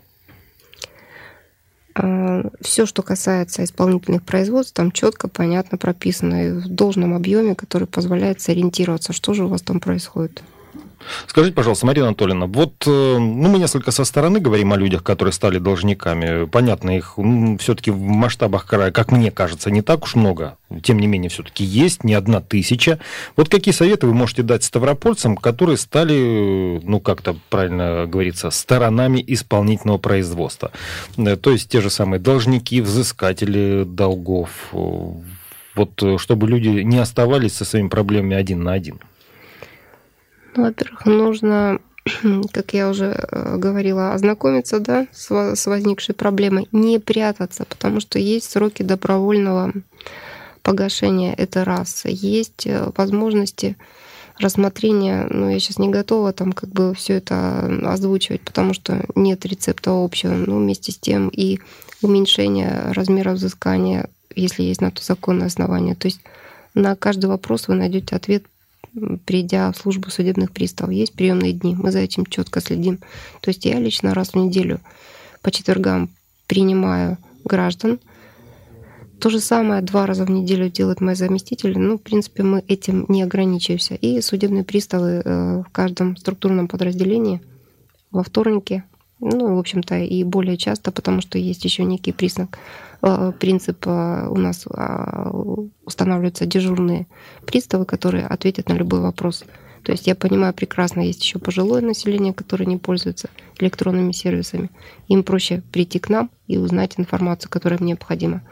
А, 2.04 2.50
Все, 2.62 2.88
что 2.88 3.04
касается 3.04 3.64
исполнительных 3.64 4.24
производств, 4.24 4.74
там 4.74 4.92
четко, 4.92 5.28
понятно 5.28 5.78
прописано 5.78 6.48
и 6.48 6.52
в 6.52 6.68
должном 6.68 7.14
объеме, 7.14 7.54
который 7.54 7.88
позволяет 7.88 8.42
сориентироваться, 8.42 9.14
что 9.14 9.36
же 9.36 9.46
у 9.46 9.48
вас 9.48 9.62
там 9.62 9.80
происходит. 9.80 10.42
Скажите, 11.28 11.56
пожалуйста, 11.56 11.86
Марина 11.86 12.08
Анатольевна, 12.08 12.48
вот 12.48 12.74
э, 12.86 12.90
ну, 12.90 13.50
мы 13.50 13.60
несколько 13.60 13.92
со 13.92 14.04
стороны 14.04 14.40
говорим 14.40 14.74
о 14.74 14.78
людях, 14.78 15.04
которые 15.04 15.34
стали 15.34 15.60
должниками. 15.60 16.46
Понятно, 16.46 16.98
их 16.98 17.14
ну, 17.18 17.58
все-таки 17.58 17.92
в 17.92 18.00
масштабах 18.00 18.66
края, 18.66 18.92
как 18.92 19.12
мне 19.12 19.32
кажется, 19.32 19.72
не 19.72 19.82
так 19.82 20.04
уж 20.04 20.16
много. 20.16 20.58
Тем 20.84 21.00
не 21.00 21.08
менее, 21.08 21.30
все-таки 21.30 21.64
есть 21.64 22.04
не 22.04 22.14
одна 22.14 22.42
тысяча. 22.42 23.00
Вот 23.36 23.50
какие 23.50 23.74
советы 23.74 24.08
вы 24.08 24.14
можете 24.14 24.44
дать 24.44 24.64
ставропольцам, 24.64 25.36
которые 25.36 25.78
стали, 25.78 26.80
ну, 26.84 27.00
как-то 27.00 27.36
правильно 27.50 28.06
говорится, 28.08 28.50
сторонами 28.50 29.24
исполнительного 29.26 29.98
производства? 29.98 30.72
Э, 31.18 31.36
то 31.36 31.52
есть 31.52 31.70
те 31.70 31.82
же 31.82 31.90
самые 31.90 32.20
должники, 32.20 32.82
взыскатели 32.82 33.84
долгов. 33.86 34.50
Вот 34.72 36.04
э, 36.04 36.18
чтобы 36.18 36.48
люди 36.48 36.68
не 36.68 36.98
оставались 36.98 37.56
со 37.56 37.66
своими 37.66 37.88
проблемами 37.88 38.36
один 38.36 38.64
на 38.64 38.74
один. 38.74 39.00
Ну, 40.56 40.64
во-первых, 40.64 41.06
нужно, 41.06 41.80
как 42.54 42.74
я 42.74 42.90
уже 42.90 43.06
э, 43.06 43.58
говорила, 43.58 44.14
ознакомиться 44.14 44.80
да, 44.80 45.08
с 45.14 45.66
возникшей 45.66 46.16
проблемой, 46.16 46.68
не 46.72 47.00
прятаться, 47.00 47.66
потому 47.66 48.00
что 48.00 48.20
есть 48.20 48.52
сроки 48.52 48.84
добровольного 48.84 49.74
погашения, 50.62 51.34
это 51.34 51.66
раз. 51.66 52.04
Есть 52.06 52.68
э, 52.68 52.92
возможности 52.96 53.78
рассмотрения, 54.38 55.28
ну, 55.30 55.50
я 55.50 55.60
сейчас 55.60 55.78
не 55.78 55.90
готова 55.90 56.34
там 56.34 56.52
как 56.54 56.70
бы 56.70 56.94
все 56.96 57.14
это 57.16 57.70
озвучивать, 57.84 58.42
потому 58.42 58.74
что 58.74 59.04
нет 59.16 59.46
рецепта 59.46 59.92
общего, 59.92 60.32
но 60.32 60.58
вместе 60.58 60.92
с 60.92 60.98
тем 60.98 61.30
и 61.30 61.60
уменьшение 62.02 62.92
размера 62.94 63.34
взыскания 63.34 64.10
если 64.36 64.64
есть 64.64 64.82
на 64.82 64.92
то 64.92 65.04
законное 65.04 65.48
основание. 65.48 65.96
То 65.96 66.08
есть 66.08 66.22
на 66.74 66.96
каждый 66.96 67.26
вопрос 67.26 67.68
вы 67.68 67.76
найдете 67.76 68.16
ответ, 68.16 68.44
придя 69.26 69.72
в 69.72 69.78
службу 69.78 70.10
судебных 70.10 70.52
приставов. 70.52 70.94
Есть 70.94 71.14
приемные 71.14 71.54
дни, 71.54 71.76
мы 71.76 71.92
за 71.92 72.00
этим 72.00 72.26
четко 72.26 72.62
следим. 72.62 73.00
То 73.42 73.50
есть 73.50 73.66
я 73.66 73.80
лично 73.80 74.14
раз 74.14 74.30
в 74.30 74.36
неделю 74.36 74.80
по 75.42 75.52
четвергам 75.52 76.10
принимаю 76.48 77.18
граждан. 77.44 78.00
То 79.20 79.30
же 79.30 79.40
самое 79.40 79.82
два 79.82 80.08
раза 80.08 80.26
в 80.26 80.32
неделю 80.32 80.70
делают 80.70 81.00
мои 81.00 81.16
заместители. 81.16 81.78
Ну, 81.78 81.98
в 81.98 82.02
принципе, 82.02 82.44
мы 82.44 82.64
этим 82.68 83.06
не 83.08 83.22
ограничиваемся. 83.22 83.96
И 83.96 84.20
судебные 84.22 84.64
приставы 84.64 85.22
э, 85.24 85.64
в 85.68 85.72
каждом 85.72 86.18
структурном 86.18 86.68
подразделении 86.68 87.42
во 88.10 88.24
вторнике 88.24 88.84
ну, 89.22 89.56
в 89.56 89.60
общем-то, 89.60 90.00
и 90.00 90.24
более 90.24 90.58
часто, 90.58 90.92
потому 90.92 91.22
что 91.22 91.38
есть 91.38 91.64
еще 91.64 91.84
некий 91.84 92.12
признак, 92.12 92.58
принцип 93.40 93.86
э, 93.88 94.28
у 94.28 94.38
нас 94.38 94.66
а, 94.70 95.32
устанавливаются 95.86 96.46
дежурные 96.46 97.08
приставы, 97.46 97.86
которые 97.86 98.28
ответят 98.28 98.70
на 98.70 98.74
любой 98.74 99.00
вопрос. 99.00 99.44
То 99.84 99.92
есть 99.92 100.06
я 100.06 100.16
понимаю 100.16 100.54
прекрасно, 100.54 101.02
есть 101.02 101.24
еще 101.24 101.40
пожилое 101.40 101.82
население, 101.82 102.34
которое 102.34 102.66
не 102.66 102.78
пользуется 102.78 103.30
электронными 103.60 104.12
сервисами. 104.12 104.70
Им 105.08 105.24
проще 105.24 105.64
прийти 105.72 105.98
к 105.98 106.10
нам 106.10 106.30
и 106.48 106.58
узнать 106.58 107.00
информацию, 107.00 107.50
которая 107.50 107.80
им 107.80 107.88
необходима. 107.88 108.44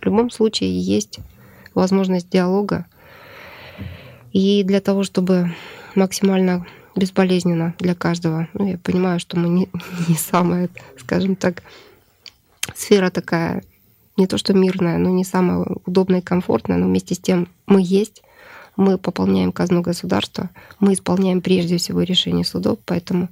В 0.00 0.06
любом 0.06 0.30
случае 0.30 0.80
есть 0.80 1.18
возможность 1.74 2.30
диалога. 2.30 2.86
И 4.32 4.62
для 4.64 4.80
того, 4.80 5.04
чтобы 5.04 5.54
максимально 5.94 6.66
безболезненно 6.96 7.74
для 7.78 7.94
каждого. 7.94 8.48
Ну, 8.54 8.68
я 8.68 8.78
понимаю, 8.78 9.20
что 9.20 9.38
мы 9.38 9.48
не, 9.48 9.68
не 10.08 10.14
самая, 10.14 10.68
скажем 10.98 11.36
так, 11.36 11.62
сфера 12.74 13.10
такая, 13.10 13.62
не 14.18 14.26
то 14.26 14.36
что 14.36 14.52
мирная, 14.52 14.98
но 14.98 15.10
не 15.10 15.24
самая 15.24 15.66
удобная 15.86 16.20
и 16.20 16.24
комфортная, 16.24 16.76
но 16.76 16.86
вместе 16.86 17.14
с 17.14 17.18
тем 17.18 17.48
мы 17.66 17.80
есть, 17.82 18.22
мы 18.76 18.98
пополняем 18.98 19.52
казну 19.52 19.80
государства, 19.80 20.50
мы 20.80 20.92
исполняем 20.92 21.40
прежде 21.40 21.78
всего 21.78 22.02
решения 22.02 22.44
судов, 22.44 22.78
поэтому 22.84 23.28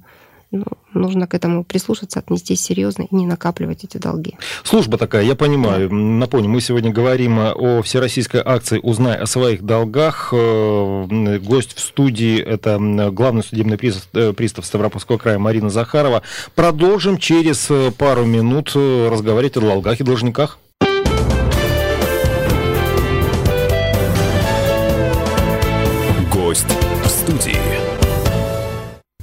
ну, 0.49 0.63
нужно 0.93 1.27
к 1.27 1.33
этому 1.33 1.65
прислушаться, 1.65 2.19
отнестись 2.19 2.61
серьезно 2.61 3.03
и 3.03 3.15
не 3.15 3.25
накапливать 3.25 3.83
эти 3.83 3.97
долги. 3.97 4.35
Служба 4.63 4.97
такая, 4.97 5.25
я 5.25 5.35
понимаю. 5.35 5.89
Да. 5.89 5.95
Напомню, 5.95 6.49
мы 6.49 6.61
сегодня 6.61 6.91
говорим 6.91 7.37
о 7.39 7.81
всероссийской 7.81 8.41
акции 8.43 8.79
«Узнай 8.81 9.17
о 9.17 9.25
своих 9.25 9.63
долгах». 9.63 10.29
Э, 10.31 11.39
гость 11.39 11.75
в 11.75 11.79
студии– 11.81 12.39
это 12.41 12.79
главный 13.11 13.43
судебный 13.43 13.77
пристав, 13.77 14.07
э, 14.13 14.31
пристав 14.31 14.65
Ставропольского 14.65 15.17
края 15.17 15.37
Марина 15.37 15.69
Захарова. 15.69 16.21
Продолжим 16.55 17.17
через 17.17 17.69
э, 17.69 17.91
пару 17.91 18.25
минут 18.25 18.73
разговаривать 18.73 19.57
о 19.57 19.61
долгах 19.61 19.99
и 19.99 20.03
должниках. 20.03 20.59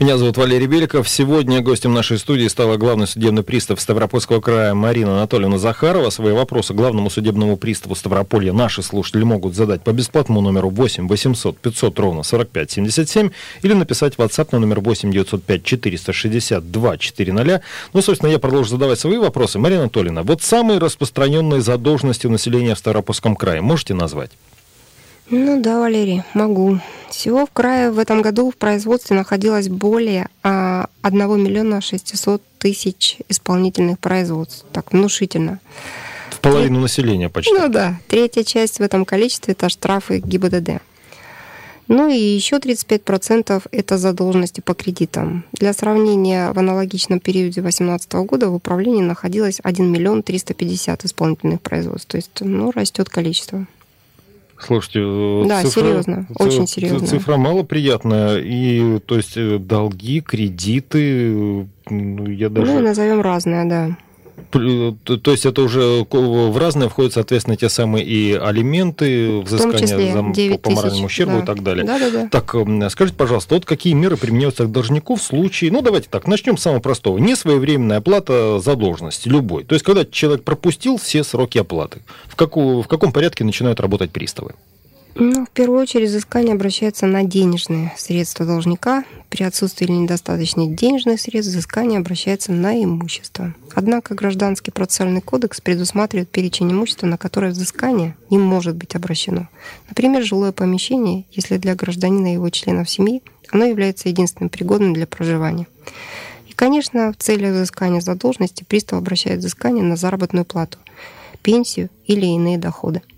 Меня 0.00 0.18
зовут 0.18 0.36
Валерий 0.38 0.66
Беликов. 0.66 1.08
Сегодня 1.08 1.60
гостем 1.60 1.94
нашей 1.94 2.18
студии 2.18 2.48
стала 2.48 2.76
главный 2.76 3.06
судебный 3.06 3.44
пристав 3.44 3.80
Ставропольского 3.80 4.40
края 4.40 4.74
Марина 4.74 5.18
Анатольевна 5.18 5.56
Захарова. 5.56 6.10
Свои 6.10 6.32
вопросы 6.32 6.74
главному 6.74 7.10
судебному 7.10 7.56
приставу 7.56 7.94
Ставрополья 7.94 8.52
наши 8.52 8.82
слушатели 8.82 9.22
могут 9.22 9.54
задать 9.54 9.82
по 9.82 9.92
бесплатному 9.92 10.40
номеру 10.40 10.70
8 10.70 11.06
800 11.06 11.58
500 11.58 11.98
ровно 12.00 12.24
45 12.24 12.72
77 12.72 13.30
или 13.62 13.72
написать 13.72 14.16
в 14.16 14.18
WhatsApp 14.18 14.48
на 14.50 14.58
номер 14.58 14.80
8 14.80 15.12
905 15.12 15.62
462 15.62 16.98
400. 16.98 17.62
Ну, 17.92 18.02
собственно, 18.02 18.30
я 18.30 18.40
продолжу 18.40 18.70
задавать 18.70 18.98
свои 18.98 19.18
вопросы. 19.18 19.60
Марина 19.60 19.82
Анатольевна, 19.82 20.24
вот 20.24 20.42
самые 20.42 20.80
распространенные 20.80 21.60
задолженности 21.60 22.26
у 22.26 22.30
населения 22.30 22.74
в 22.74 22.80
Ставропольском 22.80 23.36
крае 23.36 23.60
можете 23.60 23.94
назвать? 23.94 24.32
Ну 25.31 25.61
да, 25.61 25.81
Валерий, 25.81 26.23
могу. 26.35 26.78
Всего 27.11 27.47
в 27.47 27.50
крае 27.50 27.90
в 27.90 27.99
этом 27.99 28.23
году 28.23 28.50
в 28.50 28.57
производстве 28.57 29.16
находилось 29.16 29.69
более 29.69 30.28
1 30.43 30.43
а, 30.43 30.88
миллиона 31.02 31.81
600 31.81 32.43
тысяч 32.59 33.19
исполнительных 33.28 33.99
производств. 33.99 34.64
Так, 34.73 34.93
внушительно. 34.93 35.61
В 36.31 36.40
половину 36.40 36.76
Треть... 36.76 36.83
населения 36.83 37.28
почти. 37.28 37.52
Ну 37.52 37.69
да. 37.69 38.00
Третья 38.09 38.43
часть 38.43 38.78
в 38.78 38.83
этом 38.83 39.04
количестве– 39.04 39.52
это 39.54 39.69
штрафы 39.69 40.19
ГИБДД. 40.19 40.83
Ну 41.87 42.09
и 42.09 42.16
еще 42.16 42.57
35% 42.57 43.66
это 43.71 43.99
задолженности 43.99 44.61
по 44.61 44.75
кредитам. 44.75 45.45
Для 45.52 45.73
сравнения, 45.75 46.50
в 46.52 46.59
аналогичном 46.59 47.21
периоде 47.21 47.61
2018 47.61 48.12
года 48.12 48.49
в 48.49 48.54
управлении 48.54 49.02
находилось 49.02 49.61
1 49.62 49.90
миллион 49.90 50.23
350 50.23 51.04
исполнительных 51.04 51.61
производств. 51.61 52.09
То 52.09 52.16
есть 52.16 52.31
ну, 52.40 52.71
растет 52.71 53.09
количество. 53.11 53.66
Слушайте, 54.66 55.00
э, 55.02 55.44
да, 55.47 55.62
цифра, 55.62 55.80
серьезно, 55.83 56.26
очень 56.38 56.66
серьезно. 56.66 57.06
Цифра 57.06 57.37
малоприятная, 57.37 58.38
и 58.38 58.99
то 59.00 59.16
есть 59.16 59.37
э, 59.37 59.59
долги, 59.59 60.21
кредиты, 60.21 61.66
ну, 61.90 62.26
я 62.26 62.49
даже... 62.49 62.73
Ну, 62.73 62.80
назовем 62.80 63.21
разное, 63.21 63.64
да. 63.64 63.97
То 64.50 65.30
есть 65.30 65.46
это 65.46 65.62
уже 65.62 66.06
в 66.10 66.58
разные 66.58 66.88
входят, 66.88 67.12
соответственно, 67.12 67.56
те 67.56 67.68
самые 67.68 68.04
и 68.04 68.34
алименты, 68.34 69.40
взыскания 69.40 70.12
за, 70.12 70.58
по 70.58 70.70
моральному 70.70 71.06
ущербу 71.06 71.38
да. 71.38 71.42
и 71.42 71.46
так 71.46 71.62
далее. 71.62 71.84
Да, 71.84 71.98
да, 71.98 72.10
да. 72.10 72.28
Так, 72.28 72.54
скажите, 72.90 73.16
пожалуйста, 73.16 73.54
вот 73.54 73.64
какие 73.64 73.94
меры 73.94 74.16
применяются 74.16 74.64
к 74.64 74.72
должнику 74.72 75.16
в 75.16 75.22
случае, 75.22 75.72
ну 75.72 75.82
давайте 75.82 76.08
так, 76.08 76.26
начнем 76.26 76.56
с 76.56 76.62
самого 76.62 76.80
простого, 76.80 77.18
несвоевременная 77.18 77.98
оплата 77.98 78.60
задолженности, 78.60 79.28
любой. 79.28 79.64
То 79.64 79.74
есть 79.74 79.84
когда 79.84 80.04
человек 80.04 80.44
пропустил 80.44 80.98
все 80.98 81.24
сроки 81.24 81.58
оплаты, 81.58 82.02
в, 82.26 82.36
какую, 82.36 82.82
в 82.82 82.88
каком 82.88 83.12
порядке 83.12 83.44
начинают 83.44 83.80
работать 83.80 84.10
приставы? 84.10 84.54
Ну, 85.16 85.47
в 85.47 85.50
первую 85.50 85.80
очередь 85.80 86.09
взыскание 86.09 86.54
обращается 86.54 87.06
на 87.06 87.23
денежные 87.23 87.92
средства 87.97 88.44
должника. 88.44 89.04
При 89.30 89.44
отсутствии 89.44 89.85
или 89.85 89.92
недостаточно 89.92 90.66
денежных 90.66 91.21
средств 91.21 91.52
взыскание 91.52 92.00
обращается 92.00 92.50
на 92.50 92.83
имущество. 92.83 93.54
Однако 93.75 94.16
Гражданский 94.16 94.73
процессуальный 94.73 95.21
кодекс 95.21 95.61
предусматривает 95.61 96.30
перечень 96.30 96.73
имущества, 96.73 97.06
на 97.06 97.16
которое 97.16 97.52
взыскание 97.52 98.16
не 98.28 98.38
может 98.38 98.75
быть 98.75 98.97
обращено. 98.97 99.49
Например, 99.88 100.21
жилое 100.25 100.50
помещение, 100.50 101.26
если 101.30 101.59
для 101.59 101.76
гражданина 101.76 102.33
и 102.33 102.35
его 102.35 102.50
членов 102.50 102.90
семьи 102.90 103.23
оно 103.52 103.66
является 103.66 104.09
единственным 104.09 104.49
пригодным 104.49 104.94
для 104.94 105.06
проживания. 105.06 105.68
И, 106.49 106.52
конечно, 106.54 107.12
в 107.12 107.16
целях 107.23 107.54
взыскания 107.54 108.00
задолженности 108.00 108.64
пристав 108.64 108.99
обращает 108.99 109.38
взыскание 109.38 109.85
на 109.85 109.94
заработную 109.94 110.44
плату, 110.44 110.78
пенсию 111.42 111.88
или 112.06 112.26
иные 112.26 112.59
доходы– 112.59 113.02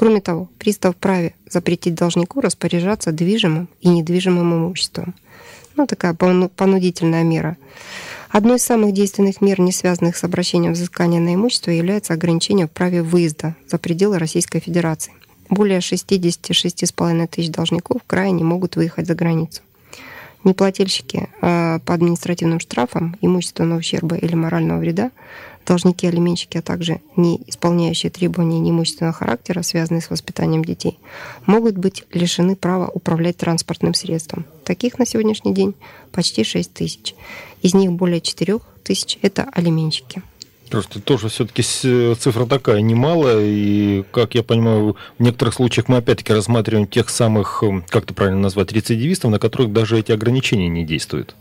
Кроме 0.00 0.22
того, 0.22 0.48
пристав 0.58 0.94
вправе 0.94 1.34
запретить 1.46 1.94
должнику 1.94 2.40
распоряжаться 2.40 3.12
движимым 3.12 3.68
и 3.82 3.90
недвижимым 3.90 4.54
имуществом. 4.54 5.14
Ну, 5.76 5.86
такая 5.86 6.14
понудительная 6.14 7.22
мера. 7.22 7.58
Одной 8.30 8.56
из 8.56 8.62
самых 8.62 8.94
действенных 8.94 9.42
мер, 9.42 9.60
не 9.60 9.72
связанных 9.72 10.16
с 10.16 10.24
обращением 10.24 10.72
взыскания 10.72 11.20
на 11.20 11.34
имущество, 11.34 11.70
является 11.70 12.14
ограничение 12.14 12.66
в 12.66 12.70
праве 12.70 13.02
выезда 13.02 13.54
за 13.68 13.76
пределы 13.76 14.18
Российской 14.18 14.60
Федерации. 14.60 15.12
Более 15.50 15.80
66,5 15.80 17.26
тысяч 17.26 17.50
должников 17.50 18.00
крайне 18.06 18.38
не 18.38 18.44
могут 18.44 18.76
выехать 18.76 19.06
за 19.06 19.14
границу. 19.14 19.60
Неплательщики 20.44 21.28
а, 21.42 21.80
по 21.80 21.94
административным 21.94 22.60
штрафам, 22.60 23.16
имущественного 23.20 23.78
ущерба 23.78 24.16
или 24.16 24.34
морального 24.34 24.78
вреда 24.78 25.10
должники, 25.66 26.06
алименщики, 26.06 26.56
а 26.56 26.62
также 26.62 27.00
не 27.16 27.40
исполняющие 27.46 28.10
требования 28.10 28.58
неимущественного 28.58 29.12
характера, 29.12 29.62
связанные 29.62 30.00
с 30.00 30.10
воспитанием 30.10 30.64
детей, 30.64 30.98
могут 31.46 31.76
быть 31.76 32.04
лишены 32.12 32.56
права 32.56 32.88
управлять 32.88 33.36
транспортным 33.36 33.94
средством. 33.94 34.46
Таких 34.64 34.98
на 34.98 35.06
сегодняшний 35.06 35.54
день 35.54 35.74
почти 36.12 36.42
6 36.42 36.72
тысяч. 36.72 37.14
Из 37.62 37.74
них 37.74 37.92
более 37.92 38.20
4 38.20 38.58
тысяч– 38.82 39.18
это 39.22 39.48
алименщики. 39.52 40.22
Просто 40.70 41.00
тоже 41.00 41.28
все-таки 41.28 41.62
цифра 41.62 42.46
такая 42.46 42.80
немалая, 42.80 43.44
и, 43.44 44.04
как 44.12 44.34
я 44.34 44.42
понимаю, 44.42 44.96
в 45.18 45.22
некоторых 45.22 45.54
случаях 45.54 45.88
мы 45.88 45.96
опять-таки 45.96 46.32
рассматриваем 46.32 46.86
тех 46.86 47.08
самых, 47.08 47.62
как 47.88 48.04
это 48.04 48.14
правильно 48.14 48.40
назвать, 48.40 48.72
рецидивистов, 48.72 49.30
на 49.30 49.38
которых 49.38 49.72
даже 49.72 49.98
эти 49.98 50.12
ограничения 50.12 50.68
не 50.68 50.84
действуют. 50.84 51.34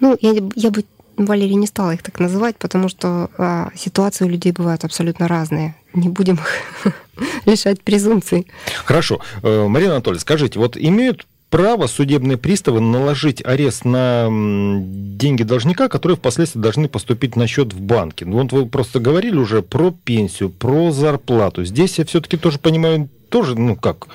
Ну, 0.00 0.16
я, 0.20 0.32
я 0.56 0.70
бы 0.70 0.84
Валерий 1.16 1.54
не 1.54 1.66
стала 1.66 1.92
их 1.92 2.02
так 2.02 2.18
называть, 2.18 2.56
потому 2.56 2.88
что 2.88 3.30
а, 3.36 3.70
ситуации 3.76 4.24
у 4.24 4.28
людей 4.28 4.52
бывают 4.52 4.84
абсолютно 4.84 5.28
разные. 5.28 5.76
Не 5.94 6.08
будем 6.08 6.36
их 6.36 6.94
лишать 7.46 7.82
презумпций. 7.82 8.46
Хорошо. 8.84 9.20
Э, 9.42 9.66
Марина 9.68 9.92
Анатольевна, 9.92 10.20
скажите, 10.20 10.58
вот 10.58 10.76
имеют 10.76 11.26
право 11.52 11.86
судебные 11.86 12.38
приставы 12.38 12.80
наложить 12.80 13.44
арест 13.44 13.84
на 13.84 14.26
деньги 14.30 15.42
должника, 15.42 15.88
которые 15.88 16.16
впоследствии 16.16 16.58
должны 16.58 16.88
поступить 16.88 17.36
на 17.36 17.46
счет 17.46 17.74
в 17.74 17.80
банке. 17.80 18.24
Ну, 18.24 18.38
вот 18.38 18.52
вы 18.52 18.64
просто 18.64 19.00
говорили 19.00 19.36
уже 19.36 19.60
про 19.60 19.90
пенсию, 19.90 20.48
про 20.48 20.90
зарплату. 20.90 21.62
Здесь 21.66 21.98
я 21.98 22.06
все-таки 22.06 22.38
тоже 22.38 22.58
понимаю, 22.58 23.10
тоже, 23.28 23.54
ну 23.54 23.76
как, 23.76 24.06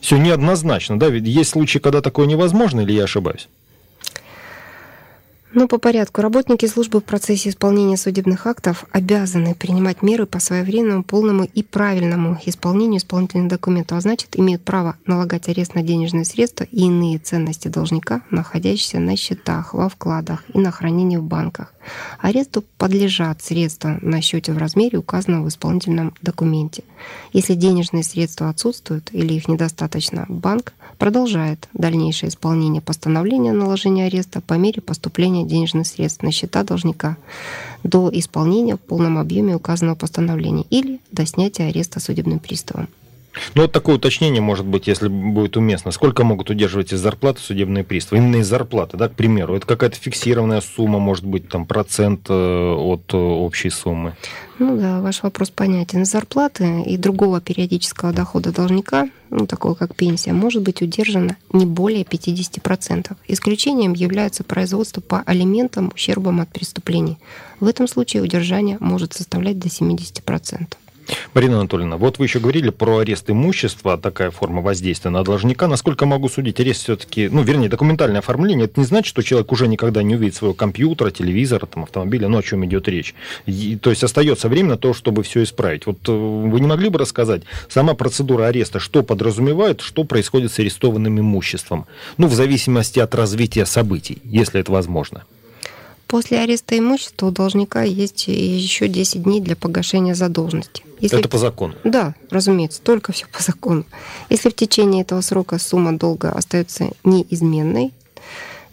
все 0.00 0.16
неоднозначно, 0.16 0.98
да? 0.98 1.08
Ведь 1.10 1.26
есть 1.28 1.50
случаи, 1.50 1.78
когда 1.78 2.00
такое 2.00 2.26
невозможно, 2.26 2.80
или 2.80 2.92
я 2.92 3.04
ошибаюсь? 3.04 3.48
Ну, 5.52 5.66
по 5.66 5.78
порядку. 5.78 6.20
Работники 6.20 6.66
службы 6.66 7.00
в 7.00 7.04
процессе 7.04 7.48
исполнения 7.48 7.96
судебных 7.96 8.46
актов 8.46 8.84
обязаны 8.92 9.54
принимать 9.54 10.02
меры 10.02 10.26
по 10.26 10.40
своевременному, 10.40 11.04
полному 11.04 11.44
и 11.44 11.62
правильному 11.62 12.38
исполнению 12.44 12.98
исполнительных 12.98 13.48
документов, 13.48 13.96
а 13.96 14.00
значит, 14.02 14.38
имеют 14.38 14.62
право 14.62 14.96
налагать 15.06 15.48
арест 15.48 15.74
на 15.74 15.82
денежные 15.82 16.26
средства 16.26 16.64
и 16.64 16.82
иные 16.82 17.18
ценности 17.18 17.68
должника, 17.68 18.20
находящиеся 18.30 18.98
на 18.98 19.16
счетах, 19.16 19.72
во 19.72 19.88
вкладах 19.88 20.44
и 20.52 20.58
на 20.58 20.70
хранении 20.70 21.16
в 21.16 21.22
банках. 21.22 21.72
Аресту 22.18 22.64
подлежат 22.76 23.42
средства 23.42 23.98
на 24.00 24.20
счете 24.20 24.52
в 24.52 24.58
размере, 24.58 24.98
указанного 24.98 25.44
в 25.44 25.48
исполнительном 25.48 26.14
документе. 26.22 26.84
Если 27.32 27.54
денежные 27.54 28.02
средства 28.02 28.48
отсутствуют 28.48 29.10
или 29.12 29.34
их 29.34 29.48
недостаточно, 29.48 30.26
банк 30.28 30.72
продолжает 30.98 31.68
дальнейшее 31.72 32.30
исполнение 32.30 32.82
постановления 32.82 33.52
о 33.52 33.54
наложении 33.54 34.04
ареста 34.04 34.40
по 34.40 34.54
мере 34.54 34.82
поступления 34.82 35.44
денежных 35.44 35.86
средств 35.86 36.22
на 36.22 36.32
счета 36.32 36.64
должника 36.64 37.16
до 37.84 38.10
исполнения 38.12 38.76
в 38.76 38.80
полном 38.80 39.18
объеме 39.18 39.54
указанного 39.54 39.94
постановления 39.94 40.64
или 40.70 41.00
до 41.12 41.24
снятия 41.26 41.68
ареста 41.68 42.00
судебным 42.00 42.38
приставом. 42.40 42.88
Ну, 43.54 43.62
вот 43.62 43.72
такое 43.72 43.96
уточнение 43.96 44.40
может 44.40 44.66
быть, 44.66 44.86
если 44.86 45.08
будет 45.08 45.56
уместно. 45.56 45.90
Сколько 45.90 46.24
могут 46.24 46.50
удерживать 46.50 46.92
из 46.92 47.00
зарплаты 47.00 47.40
судебные 47.40 47.84
приставы? 47.84 48.22
Именно 48.22 48.36
из 48.36 48.48
зарплаты, 48.48 48.96
да, 48.96 49.08
к 49.08 49.14
примеру. 49.14 49.56
Это 49.56 49.66
какая-то 49.66 49.96
фиксированная 49.96 50.60
сумма, 50.60 50.98
может 50.98 51.24
быть, 51.24 51.48
там, 51.48 51.66
процент 51.66 52.26
э, 52.28 52.32
от 52.32 53.12
э, 53.12 53.16
общей 53.16 53.70
суммы? 53.70 54.14
Ну 54.58 54.76
да, 54.76 55.00
ваш 55.00 55.22
вопрос 55.22 55.50
понятен. 55.50 56.02
Из 56.02 56.10
зарплаты 56.10 56.82
и 56.82 56.96
другого 56.96 57.40
периодического 57.40 58.12
дохода 58.12 58.52
должника, 58.52 59.08
ну, 59.30 59.46
такого 59.46 59.74
как 59.74 59.94
пенсия, 59.94 60.32
может 60.32 60.62
быть 60.62 60.82
удержано 60.82 61.36
не 61.52 61.64
более 61.64 62.02
50%. 62.02 63.16
Исключением 63.28 63.92
является 63.92 64.42
производство 64.42 65.00
по 65.00 65.22
алиментам, 65.26 65.92
ущербам 65.94 66.40
от 66.40 66.48
преступлений. 66.48 67.18
В 67.60 67.66
этом 67.68 67.86
случае 67.86 68.22
удержание 68.22 68.78
может 68.80 69.14
составлять 69.14 69.58
до 69.58 69.68
70%. 69.68 70.66
Марина 71.34 71.60
Анатольевна, 71.60 71.96
вот 71.96 72.18
вы 72.18 72.26
еще 72.26 72.38
говорили 72.38 72.70
про 72.70 72.98
арест 72.98 73.30
имущества, 73.30 73.96
такая 73.98 74.30
форма 74.30 74.62
воздействия 74.62 75.10
на 75.10 75.24
должника. 75.24 75.68
Насколько 75.68 76.06
могу 76.06 76.28
судить, 76.28 76.60
арест 76.60 76.82
все-таки, 76.82 77.28
ну, 77.28 77.42
вернее, 77.42 77.68
документальное 77.68 78.20
оформление, 78.20 78.66
это 78.66 78.80
не 78.80 78.86
значит, 78.86 79.08
что 79.08 79.22
человек 79.22 79.50
уже 79.52 79.68
никогда 79.68 80.02
не 80.02 80.16
увидит 80.16 80.34
своего 80.34 80.54
компьютера, 80.54 81.10
телевизора, 81.10 81.66
там, 81.66 81.84
автомобиля, 81.84 82.28
ну, 82.28 82.38
о 82.38 82.42
чем 82.42 82.64
идет 82.64 82.88
речь. 82.88 83.14
И, 83.46 83.76
то 83.76 83.90
есть 83.90 84.02
остается 84.02 84.48
время 84.48 84.70
на 84.70 84.76
то, 84.76 84.94
чтобы 84.94 85.22
все 85.22 85.42
исправить. 85.42 85.86
Вот 85.86 85.98
э, 86.08 86.12
вы 86.12 86.60
не 86.60 86.66
могли 86.66 86.88
бы 86.88 86.98
рассказать, 86.98 87.42
сама 87.68 87.94
процедура 87.94 88.46
ареста, 88.46 88.78
что 88.80 89.02
подразумевает, 89.02 89.80
что 89.80 90.04
происходит 90.04 90.52
с 90.52 90.58
арестованным 90.58 91.18
имуществом? 91.20 91.86
Ну, 92.16 92.26
в 92.26 92.34
зависимости 92.34 92.98
от 92.98 93.14
развития 93.14 93.66
событий, 93.66 94.18
если 94.24 94.60
это 94.60 94.72
возможно. 94.72 95.24
После 96.08 96.40
ареста 96.40 96.78
имущества 96.78 97.26
у 97.26 97.30
должника 97.30 97.82
есть 97.82 98.28
еще 98.28 98.88
10 98.88 99.22
дней 99.22 99.42
для 99.42 99.54
погашения 99.56 100.14
задолженности. 100.14 100.82
Если... 101.00 101.18
Это 101.18 101.28
по 101.28 101.36
закону? 101.36 101.74
Да, 101.84 102.14
разумеется, 102.30 102.80
только 102.80 103.12
все 103.12 103.26
по 103.30 103.42
закону. 103.42 103.84
Если 104.30 104.48
в 104.48 104.54
течение 104.54 105.02
этого 105.02 105.20
срока 105.20 105.58
сумма 105.58 105.96
долга 105.96 106.32
остается 106.32 106.90
неизменной, 107.04 107.92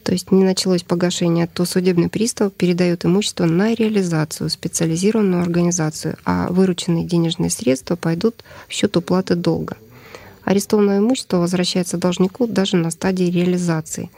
то 0.04 0.14
есть 0.14 0.32
не 0.32 0.46
началось 0.46 0.84
погашение, 0.84 1.48
то 1.48 1.66
судебный 1.66 2.08
пристав 2.08 2.54
передает 2.54 3.04
имущество 3.06 3.46
на 3.46 3.74
реализацию 3.74 4.50
специализированную 4.50 5.42
организацию, 5.42 6.16
а 6.24 6.48
вырученные 6.52 7.04
денежные 7.04 7.50
средства 7.50 7.98
пойдут 7.98 8.46
в 8.70 8.72
счет 8.72 8.96
уплаты 8.96 9.36
долга. 9.36 9.76
Арестованное 10.46 11.00
имущество 11.00 11.38
возвращается 11.38 11.98
должнику 11.98 12.46
даже 12.46 12.78
на 12.78 12.92
стадии 12.92 13.32
реализации, 13.32 14.12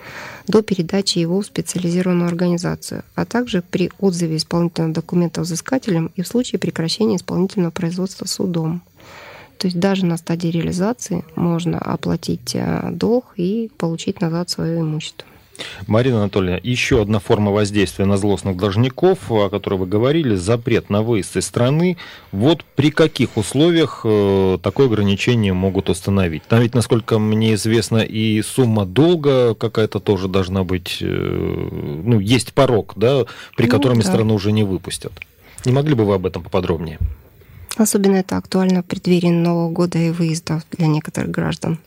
до 0.45 0.61
передачи 0.61 1.19
его 1.19 1.41
в 1.41 1.45
специализированную 1.45 2.27
организацию, 2.27 3.03
а 3.15 3.25
также 3.25 3.61
при 3.61 3.91
отзыве 3.99 4.35
исполнительных 4.35 4.91
документов 4.91 5.45
взыскателем 5.45 6.11
и 6.17 6.21
в 6.21 6.27
случае 6.27 6.59
прекращения 6.59 7.15
исполнительного 7.15 7.71
производства 7.71 8.25
судом. 8.25 8.81
То 9.57 9.67
есть 9.67 9.79
даже 9.79 10.05
на 10.05 10.17
стадии 10.17 10.49
реализации 10.49 11.23
можно 11.35 11.79
оплатить 11.79 12.53
э, 12.53 12.89
долг 12.91 13.33
и 13.37 13.71
получить 13.77 14.21
назад 14.21 14.49
свое 14.49 14.81
имущество. 14.81 15.25
Марина 15.87 16.17
Анатольевна, 16.17 16.59
еще 16.63 17.01
одна 17.01 17.19
форма 17.19 17.51
воздействия 17.51 18.05
на 18.05 18.17
злостных 18.17 18.57
должников, 18.57 19.31
о 19.31 19.49
которой 19.49 19.75
вы 19.75 19.85
говорили, 19.85 20.35
запрет 20.35 20.89
на 20.89 21.01
выезд 21.01 21.37
из 21.37 21.45
страны. 21.45 21.97
Вот 22.31 22.63
при 22.75 22.91
каких 22.91 23.37
условиях 23.37 24.01
э, 24.03 24.57
такое 24.61 24.87
ограничение 24.87 25.53
могут 25.53 25.89
установить? 25.89 26.43
Там 26.43 26.61
ведь, 26.61 26.75
насколько 26.75 27.19
мне 27.19 27.53
известно, 27.55 27.97
и 27.97 28.41
сумма 28.41 28.85
долга 28.85 29.55
какая-то 29.55 29.99
тоже 29.99 30.27
должна 30.27 30.63
быть, 30.63 30.97
э, 31.01 31.05
ну, 31.05 32.19
есть 32.19 32.53
порог, 32.53 32.93
да, 32.95 33.25
при 33.55 33.65
ну 33.65 33.71
котором 33.71 33.97
ну, 33.97 34.03
да. 34.03 34.09
страну 34.09 34.35
уже 34.35 34.51
не 34.51 34.63
выпустят. 34.63 35.13
Не 35.65 35.71
могли 35.71 35.95
бы 35.95 36.05
вы 36.05 36.15
об 36.15 36.25
этом 36.25 36.43
поподробнее? 36.43 36.99
Особенно 37.77 38.17
это 38.17 38.37
актуально 38.37 38.81
в 38.81 38.85
преддверии 38.85 39.29
Нового 39.29 39.69
года 39.69 39.97
и 39.99 40.09
выездов 40.09 40.63
для 40.71 40.87
некоторых 40.87 41.29
граждан. 41.31 41.79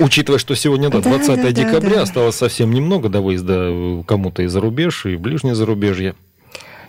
Учитывая, 0.00 0.38
что 0.38 0.54
сегодня 0.54 0.90
да, 0.90 1.00
20 1.00 1.42
да, 1.42 1.52
декабря, 1.52 1.96
да, 1.96 2.02
осталось 2.02 2.36
совсем 2.36 2.72
немного 2.72 3.08
до 3.08 3.20
выезда 3.20 4.02
кому-то 4.06 4.42
и 4.42 4.46
за 4.46 4.60
рубеж, 4.60 5.06
и 5.06 5.16
в 5.16 5.20
ближнее 5.20 5.54
зарубежье. 5.54 6.14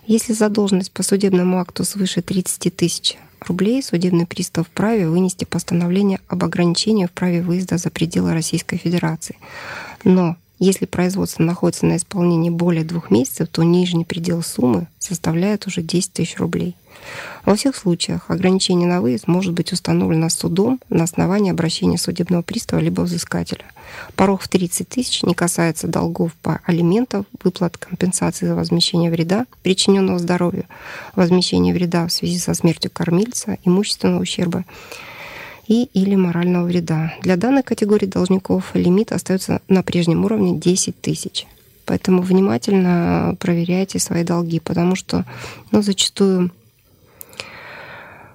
Если 0.05 0.33
задолженность 0.33 0.91
по 0.91 1.03
судебному 1.03 1.59
акту 1.59 1.83
свыше 1.83 2.21
30 2.21 2.75
тысяч 2.75 3.17
рублей, 3.41 3.83
судебный 3.83 4.25
пристав 4.25 4.67
вправе 4.67 5.07
вынести 5.07 5.45
постановление 5.45 6.19
об 6.27 6.43
ограничении 6.43 7.05
в 7.05 7.11
праве 7.11 7.41
выезда 7.41 7.77
за 7.77 7.89
пределы 7.89 8.33
Российской 8.33 8.77
Федерации. 8.77 9.35
Но 10.03 10.37
если 10.59 10.85
производство 10.85 11.43
находится 11.43 11.85
на 11.85 11.97
исполнении 11.97 12.49
более 12.49 12.83
двух 12.83 13.11
месяцев, 13.11 13.47
то 13.49 13.63
нижний 13.63 14.05
предел 14.05 14.41
суммы 14.41 14.87
составляет 14.97 15.67
уже 15.67 15.81
10 15.81 16.13
тысяч 16.13 16.37
рублей. 16.37 16.75
Во 17.45 17.55
всех 17.55 17.75
случаях 17.75 18.29
ограничение 18.29 18.87
на 18.87 19.01
выезд 19.01 19.27
может 19.27 19.53
быть 19.53 19.71
установлено 19.71 20.29
судом 20.29 20.79
на 20.89 21.03
основании 21.03 21.51
обращения 21.51 21.97
судебного 21.97 22.41
пристава 22.41 22.79
либо 22.79 23.01
взыскателя. 23.01 23.65
Порог 24.15 24.41
в 24.41 24.47
30 24.47 24.89
тысяч 24.89 25.23
не 25.23 25.33
касается 25.33 25.87
долгов 25.87 26.33
по 26.41 26.59
алиментам, 26.65 27.25
выплат 27.41 27.77
компенсации 27.77 28.47
за 28.47 28.55
возмещение 28.55 29.11
вреда, 29.11 29.45
причиненного 29.61 30.19
здоровью, 30.19 30.65
возмещение 31.15 31.73
вреда 31.73 32.07
в 32.07 32.11
связи 32.11 32.39
со 32.39 32.53
смертью 32.53 32.91
кормильца, 32.91 33.57
имущественного 33.63 34.21
ущерба 34.21 34.65
и 35.67 35.89
или 35.93 36.15
морального 36.15 36.65
вреда. 36.65 37.13
Для 37.21 37.35
данной 37.35 37.63
категории 37.63 38.05
должников 38.05 38.71
лимит 38.73 39.11
остается 39.11 39.61
на 39.67 39.83
прежнем 39.83 40.25
уровне 40.25 40.57
10 40.57 40.99
тысяч. 41.01 41.45
Поэтому 41.85 42.21
внимательно 42.21 43.35
проверяйте 43.39 43.99
свои 43.99 44.23
долги, 44.23 44.59
потому 44.59 44.95
что 44.95 45.25
ну, 45.71 45.81
зачастую 45.81 46.51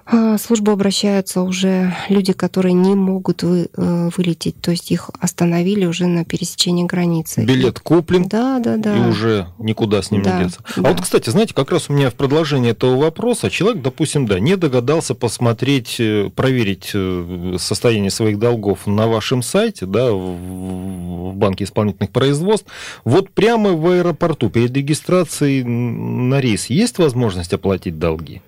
а, 0.05 0.37
службу 0.37 0.71
обращаются 0.71 1.41
уже 1.41 1.95
люди, 2.09 2.33
которые 2.33 2.73
не 2.73 2.93
могут 2.93 3.43
вы, 3.43 3.69
э, 3.73 4.09
вылететь, 4.17 4.59
то 4.59 4.71
есть 4.71 4.91
их 4.91 5.09
остановили 5.19 5.85
уже 5.85 6.07
на 6.07 6.25
пересечении 6.25 6.83
границы. 6.83 7.45
Билет 7.45 7.79
куплен, 7.79 8.27
да, 8.27 8.59
да, 8.59 8.75
да. 8.75 8.97
и 8.97 9.09
уже 9.09 9.47
никуда 9.59 10.01
с 10.01 10.11
ним 10.11 10.21
да, 10.21 10.37
не 10.37 10.43
деться. 10.45 10.59
А 10.75 10.81
да. 10.81 10.89
вот, 10.89 11.01
кстати, 11.01 11.29
знаете, 11.29 11.53
как 11.53 11.71
раз 11.71 11.89
у 11.89 11.93
меня 11.93 12.09
в 12.09 12.15
продолжении 12.15 12.71
этого 12.71 12.97
вопроса 12.97 13.49
человек, 13.49 13.81
допустим, 13.81 14.25
да, 14.25 14.39
не 14.39 14.57
догадался 14.57 15.15
посмотреть, 15.15 15.95
э, 15.99 16.29
проверить 16.35 16.91
э, 16.93 17.55
состояние 17.57 18.11
своих 18.11 18.39
долгов 18.39 18.85
на 18.85 19.07
вашем 19.07 19.41
сайте, 19.41 19.85
да, 19.85 20.11
в 20.11 21.33
банке 21.33 21.63
исполнительных 21.63 22.09
производств. 22.09 22.67
Вот 23.05 23.29
прямо 23.29 23.71
в 23.71 23.87
аэропорту 23.87 24.49
перед 24.49 24.75
регистрацией 24.75 25.63
на 25.63 26.41
рейс 26.41 26.65
есть 26.65 26.97
возможность 26.97 27.53
оплатить 27.53 27.97
долги? 27.99 28.41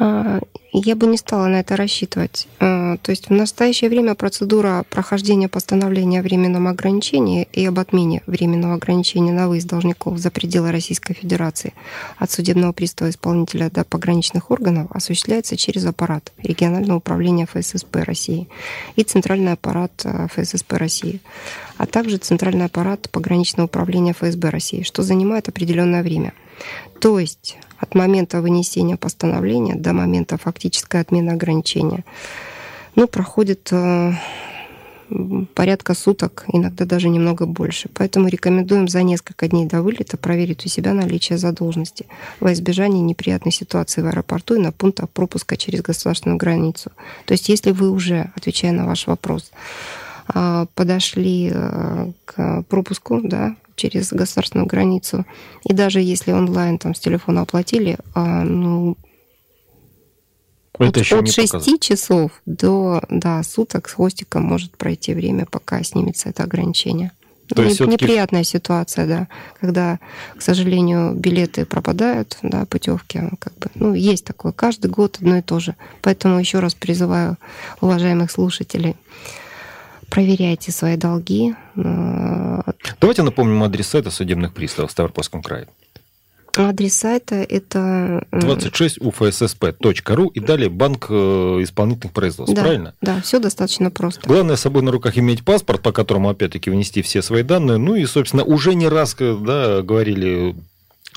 А, 0.00 0.40
я 0.72 0.96
бы 0.96 1.06
не 1.06 1.18
стала 1.18 1.46
на 1.46 1.60
это 1.60 1.76
рассчитывать. 1.76 2.48
А, 2.58 2.96
то 2.96 3.10
есть 3.10 3.28
в 3.28 3.32
настоящее 3.32 3.90
время 3.90 4.14
процедура 4.14 4.84
прохождения 4.88 5.48
постановления 5.48 6.20
о 6.20 6.22
временном 6.22 6.68
ограничении 6.68 7.46
и 7.52 7.66
об 7.66 7.78
отмене 7.78 8.22
временного 8.26 8.74
ограничения 8.74 9.32
на 9.32 9.48
выезд 9.48 9.66
должников 9.68 10.16
за 10.16 10.30
пределы 10.30 10.72
Российской 10.72 11.12
Федерации 11.12 11.74
от 12.16 12.30
судебного 12.30 12.72
пристава 12.72 13.10
исполнителя 13.10 13.70
до 13.70 13.84
пограничных 13.84 14.50
органов 14.50 14.90
осуществляется 14.90 15.58
через 15.58 15.84
аппарат 15.84 16.32
регионального 16.42 16.96
управления 16.96 17.46
ФССП 17.46 17.96
России 17.96 18.48
и 18.96 19.02
центральный 19.02 19.52
аппарат 19.52 19.92
а, 20.04 20.28
ФССП 20.28 20.72
России, 20.78 21.20
а 21.76 21.84
также 21.84 22.16
центральный 22.16 22.64
аппарат 22.64 23.10
пограничного 23.10 23.66
управления 23.66 24.14
ФСБ 24.14 24.48
России, 24.48 24.82
что 24.82 25.02
занимает 25.02 25.50
определенное 25.50 26.02
время. 26.02 26.32
То 27.00 27.18
есть 27.18 27.58
от 27.78 27.94
момента 27.94 28.40
вынесения 28.40 28.96
постановления 28.96 29.74
до 29.74 29.92
момента 29.92 30.36
фактической 30.36 31.00
отмены 31.00 31.30
ограничения, 31.30 32.04
ну, 32.94 33.06
проходит 33.06 33.68
э, 33.72 34.12
порядка 35.54 35.94
суток, 35.94 36.44
иногда 36.52 36.84
даже 36.84 37.08
немного 37.08 37.46
больше. 37.46 37.88
Поэтому 37.94 38.28
рекомендуем 38.28 38.88
за 38.88 39.02
несколько 39.02 39.48
дней 39.48 39.66
до 39.66 39.82
вылета 39.82 40.16
проверить 40.16 40.64
у 40.66 40.68
себя 40.68 40.92
наличие 40.92 41.38
задолженности 41.38 42.06
во 42.38 42.52
избежание 42.52 43.02
неприятной 43.02 43.52
ситуации 43.52 44.02
в 44.02 44.06
аэропорту 44.06 44.54
и 44.54 44.60
на 44.60 44.72
пунктах 44.72 45.08
пропуска 45.10 45.56
через 45.56 45.82
государственную 45.82 46.38
границу. 46.38 46.90
То 47.26 47.32
есть 47.32 47.48
если 47.48 47.72
вы 47.72 47.90
уже, 47.90 48.30
отвечая 48.36 48.72
на 48.72 48.86
ваш 48.86 49.06
вопрос, 49.06 49.50
э, 50.34 50.66
подошли 50.74 51.50
э, 51.52 52.12
к 52.24 52.62
пропуску, 52.68 53.20
да, 53.22 53.56
через 53.80 54.12
государственную 54.12 54.66
границу. 54.66 55.24
И 55.64 55.72
даже 55.72 56.00
если 56.00 56.32
онлайн 56.32 56.78
там 56.78 56.94
с 56.94 57.00
телефона 57.00 57.42
оплатили, 57.42 57.96
а, 58.14 58.44
ну, 58.44 58.96
это 60.78 61.00
от, 61.00 61.12
от 61.12 61.30
6 61.30 61.52
показать. 61.52 61.82
часов 61.82 62.30
до 62.46 63.02
да, 63.08 63.42
суток 63.42 63.88
с 63.88 63.94
хвостиком 63.94 64.44
может 64.44 64.76
пройти 64.76 65.14
время, 65.14 65.46
пока 65.46 65.82
снимется 65.82 66.28
это 66.28 66.44
ограничение. 66.44 67.12
То 67.54 67.62
есть 67.62 67.80
неприятная 67.80 68.44
ситуация, 68.44 69.06
да, 69.06 69.28
когда, 69.60 69.98
к 70.36 70.42
сожалению, 70.42 71.14
билеты 71.14 71.64
пропадают, 71.64 72.38
да, 72.42 72.64
путевки, 72.66 73.22
как 73.40 73.58
бы, 73.58 73.70
ну, 73.74 73.94
есть 73.94 74.24
такое. 74.24 74.52
Каждый 74.52 74.88
год 74.90 75.16
одно 75.16 75.38
и 75.38 75.42
то 75.42 75.58
же. 75.58 75.74
Поэтому 76.00 76.38
еще 76.38 76.60
раз 76.60 76.74
призываю 76.74 77.38
уважаемых 77.80 78.30
слушателей 78.30 78.94
проверяйте 80.10 80.72
свои 80.72 80.96
долги. 80.96 81.54
Давайте 81.74 83.22
напомним 83.22 83.62
адрес 83.62 83.86
сайта 83.86 84.10
судебных 84.10 84.52
приставов 84.52 84.90
в 84.90 84.92
Ставропольском 84.92 85.42
крае. 85.42 85.68
Адрес 86.56 86.94
сайта 86.94 87.36
это... 87.36 88.26
26 88.32 88.98
uфссп.ру 88.98 90.28
и 90.28 90.40
далее 90.40 90.68
банк 90.68 91.06
э, 91.08 91.14
исполнительных 91.62 92.12
производств, 92.12 92.54
да, 92.54 92.62
правильно? 92.62 92.94
Да, 93.00 93.20
все 93.22 93.38
достаточно 93.38 93.90
просто. 93.90 94.26
Главное 94.26 94.56
с 94.56 94.60
собой 94.60 94.82
на 94.82 94.90
руках 94.90 95.16
иметь 95.16 95.44
паспорт, 95.44 95.80
по 95.80 95.92
которому 95.92 96.28
опять-таки 96.28 96.70
внести 96.70 97.02
все 97.02 97.22
свои 97.22 97.42
данные. 97.42 97.78
Ну 97.78 97.94
и, 97.94 98.04
собственно, 98.04 98.42
уже 98.42 98.74
не 98.74 98.88
раз 98.88 99.14
э, 99.20 99.36
да, 99.40 99.82
говорили 99.82 100.56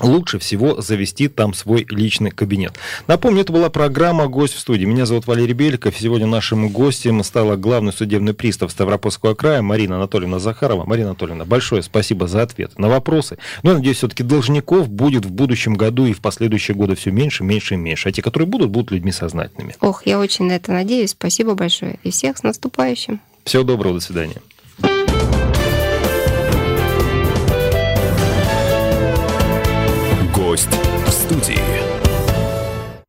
лучше 0.00 0.38
всего 0.38 0.80
завести 0.80 1.28
там 1.28 1.54
свой 1.54 1.86
личный 1.88 2.30
кабинет. 2.30 2.74
Напомню, 3.06 3.42
это 3.42 3.52
была 3.52 3.70
программа 3.70 4.26
«Гость 4.26 4.54
в 4.54 4.58
студии». 4.58 4.84
Меня 4.84 5.06
зовут 5.06 5.26
Валерий 5.26 5.54
Беликов. 5.54 5.96
Сегодня 5.98 6.26
нашим 6.26 6.68
гостем 6.68 7.22
стала 7.22 7.56
главный 7.56 7.92
судебный 7.92 8.34
пристав 8.34 8.70
Ставропольского 8.70 9.34
края 9.34 9.62
Марина 9.62 9.96
Анатольевна 9.96 10.38
Захарова. 10.38 10.84
Марина 10.84 11.10
Анатольевна, 11.10 11.44
большое 11.44 11.82
спасибо 11.82 12.26
за 12.26 12.42
ответ 12.42 12.78
на 12.78 12.88
вопросы. 12.88 13.38
Но, 13.62 13.70
ну, 13.70 13.78
надеюсь, 13.78 13.98
все-таки 13.98 14.22
должников 14.22 14.88
будет 14.88 15.24
в 15.24 15.30
будущем 15.30 15.74
году 15.74 16.06
и 16.06 16.12
в 16.12 16.20
последующие 16.20 16.74
годы 16.74 16.94
все 16.96 17.10
меньше, 17.10 17.44
меньше 17.44 17.74
и 17.74 17.76
меньше. 17.76 18.08
А 18.08 18.12
те, 18.12 18.22
которые 18.22 18.48
будут, 18.48 18.70
будут 18.70 18.90
людьми 18.90 19.12
сознательными. 19.12 19.76
Ох, 19.80 20.06
я 20.06 20.18
очень 20.18 20.46
на 20.46 20.52
это 20.52 20.72
надеюсь. 20.72 21.10
Спасибо 21.10 21.54
большое. 21.54 21.98
И 22.02 22.10
всех 22.10 22.38
с 22.38 22.42
наступающим. 22.42 23.20
Всего 23.44 23.62
доброго, 23.62 23.94
до 23.94 24.00
свидания. 24.00 24.36
гость 30.54 30.68
в 31.04 31.10
студии. 31.10 31.63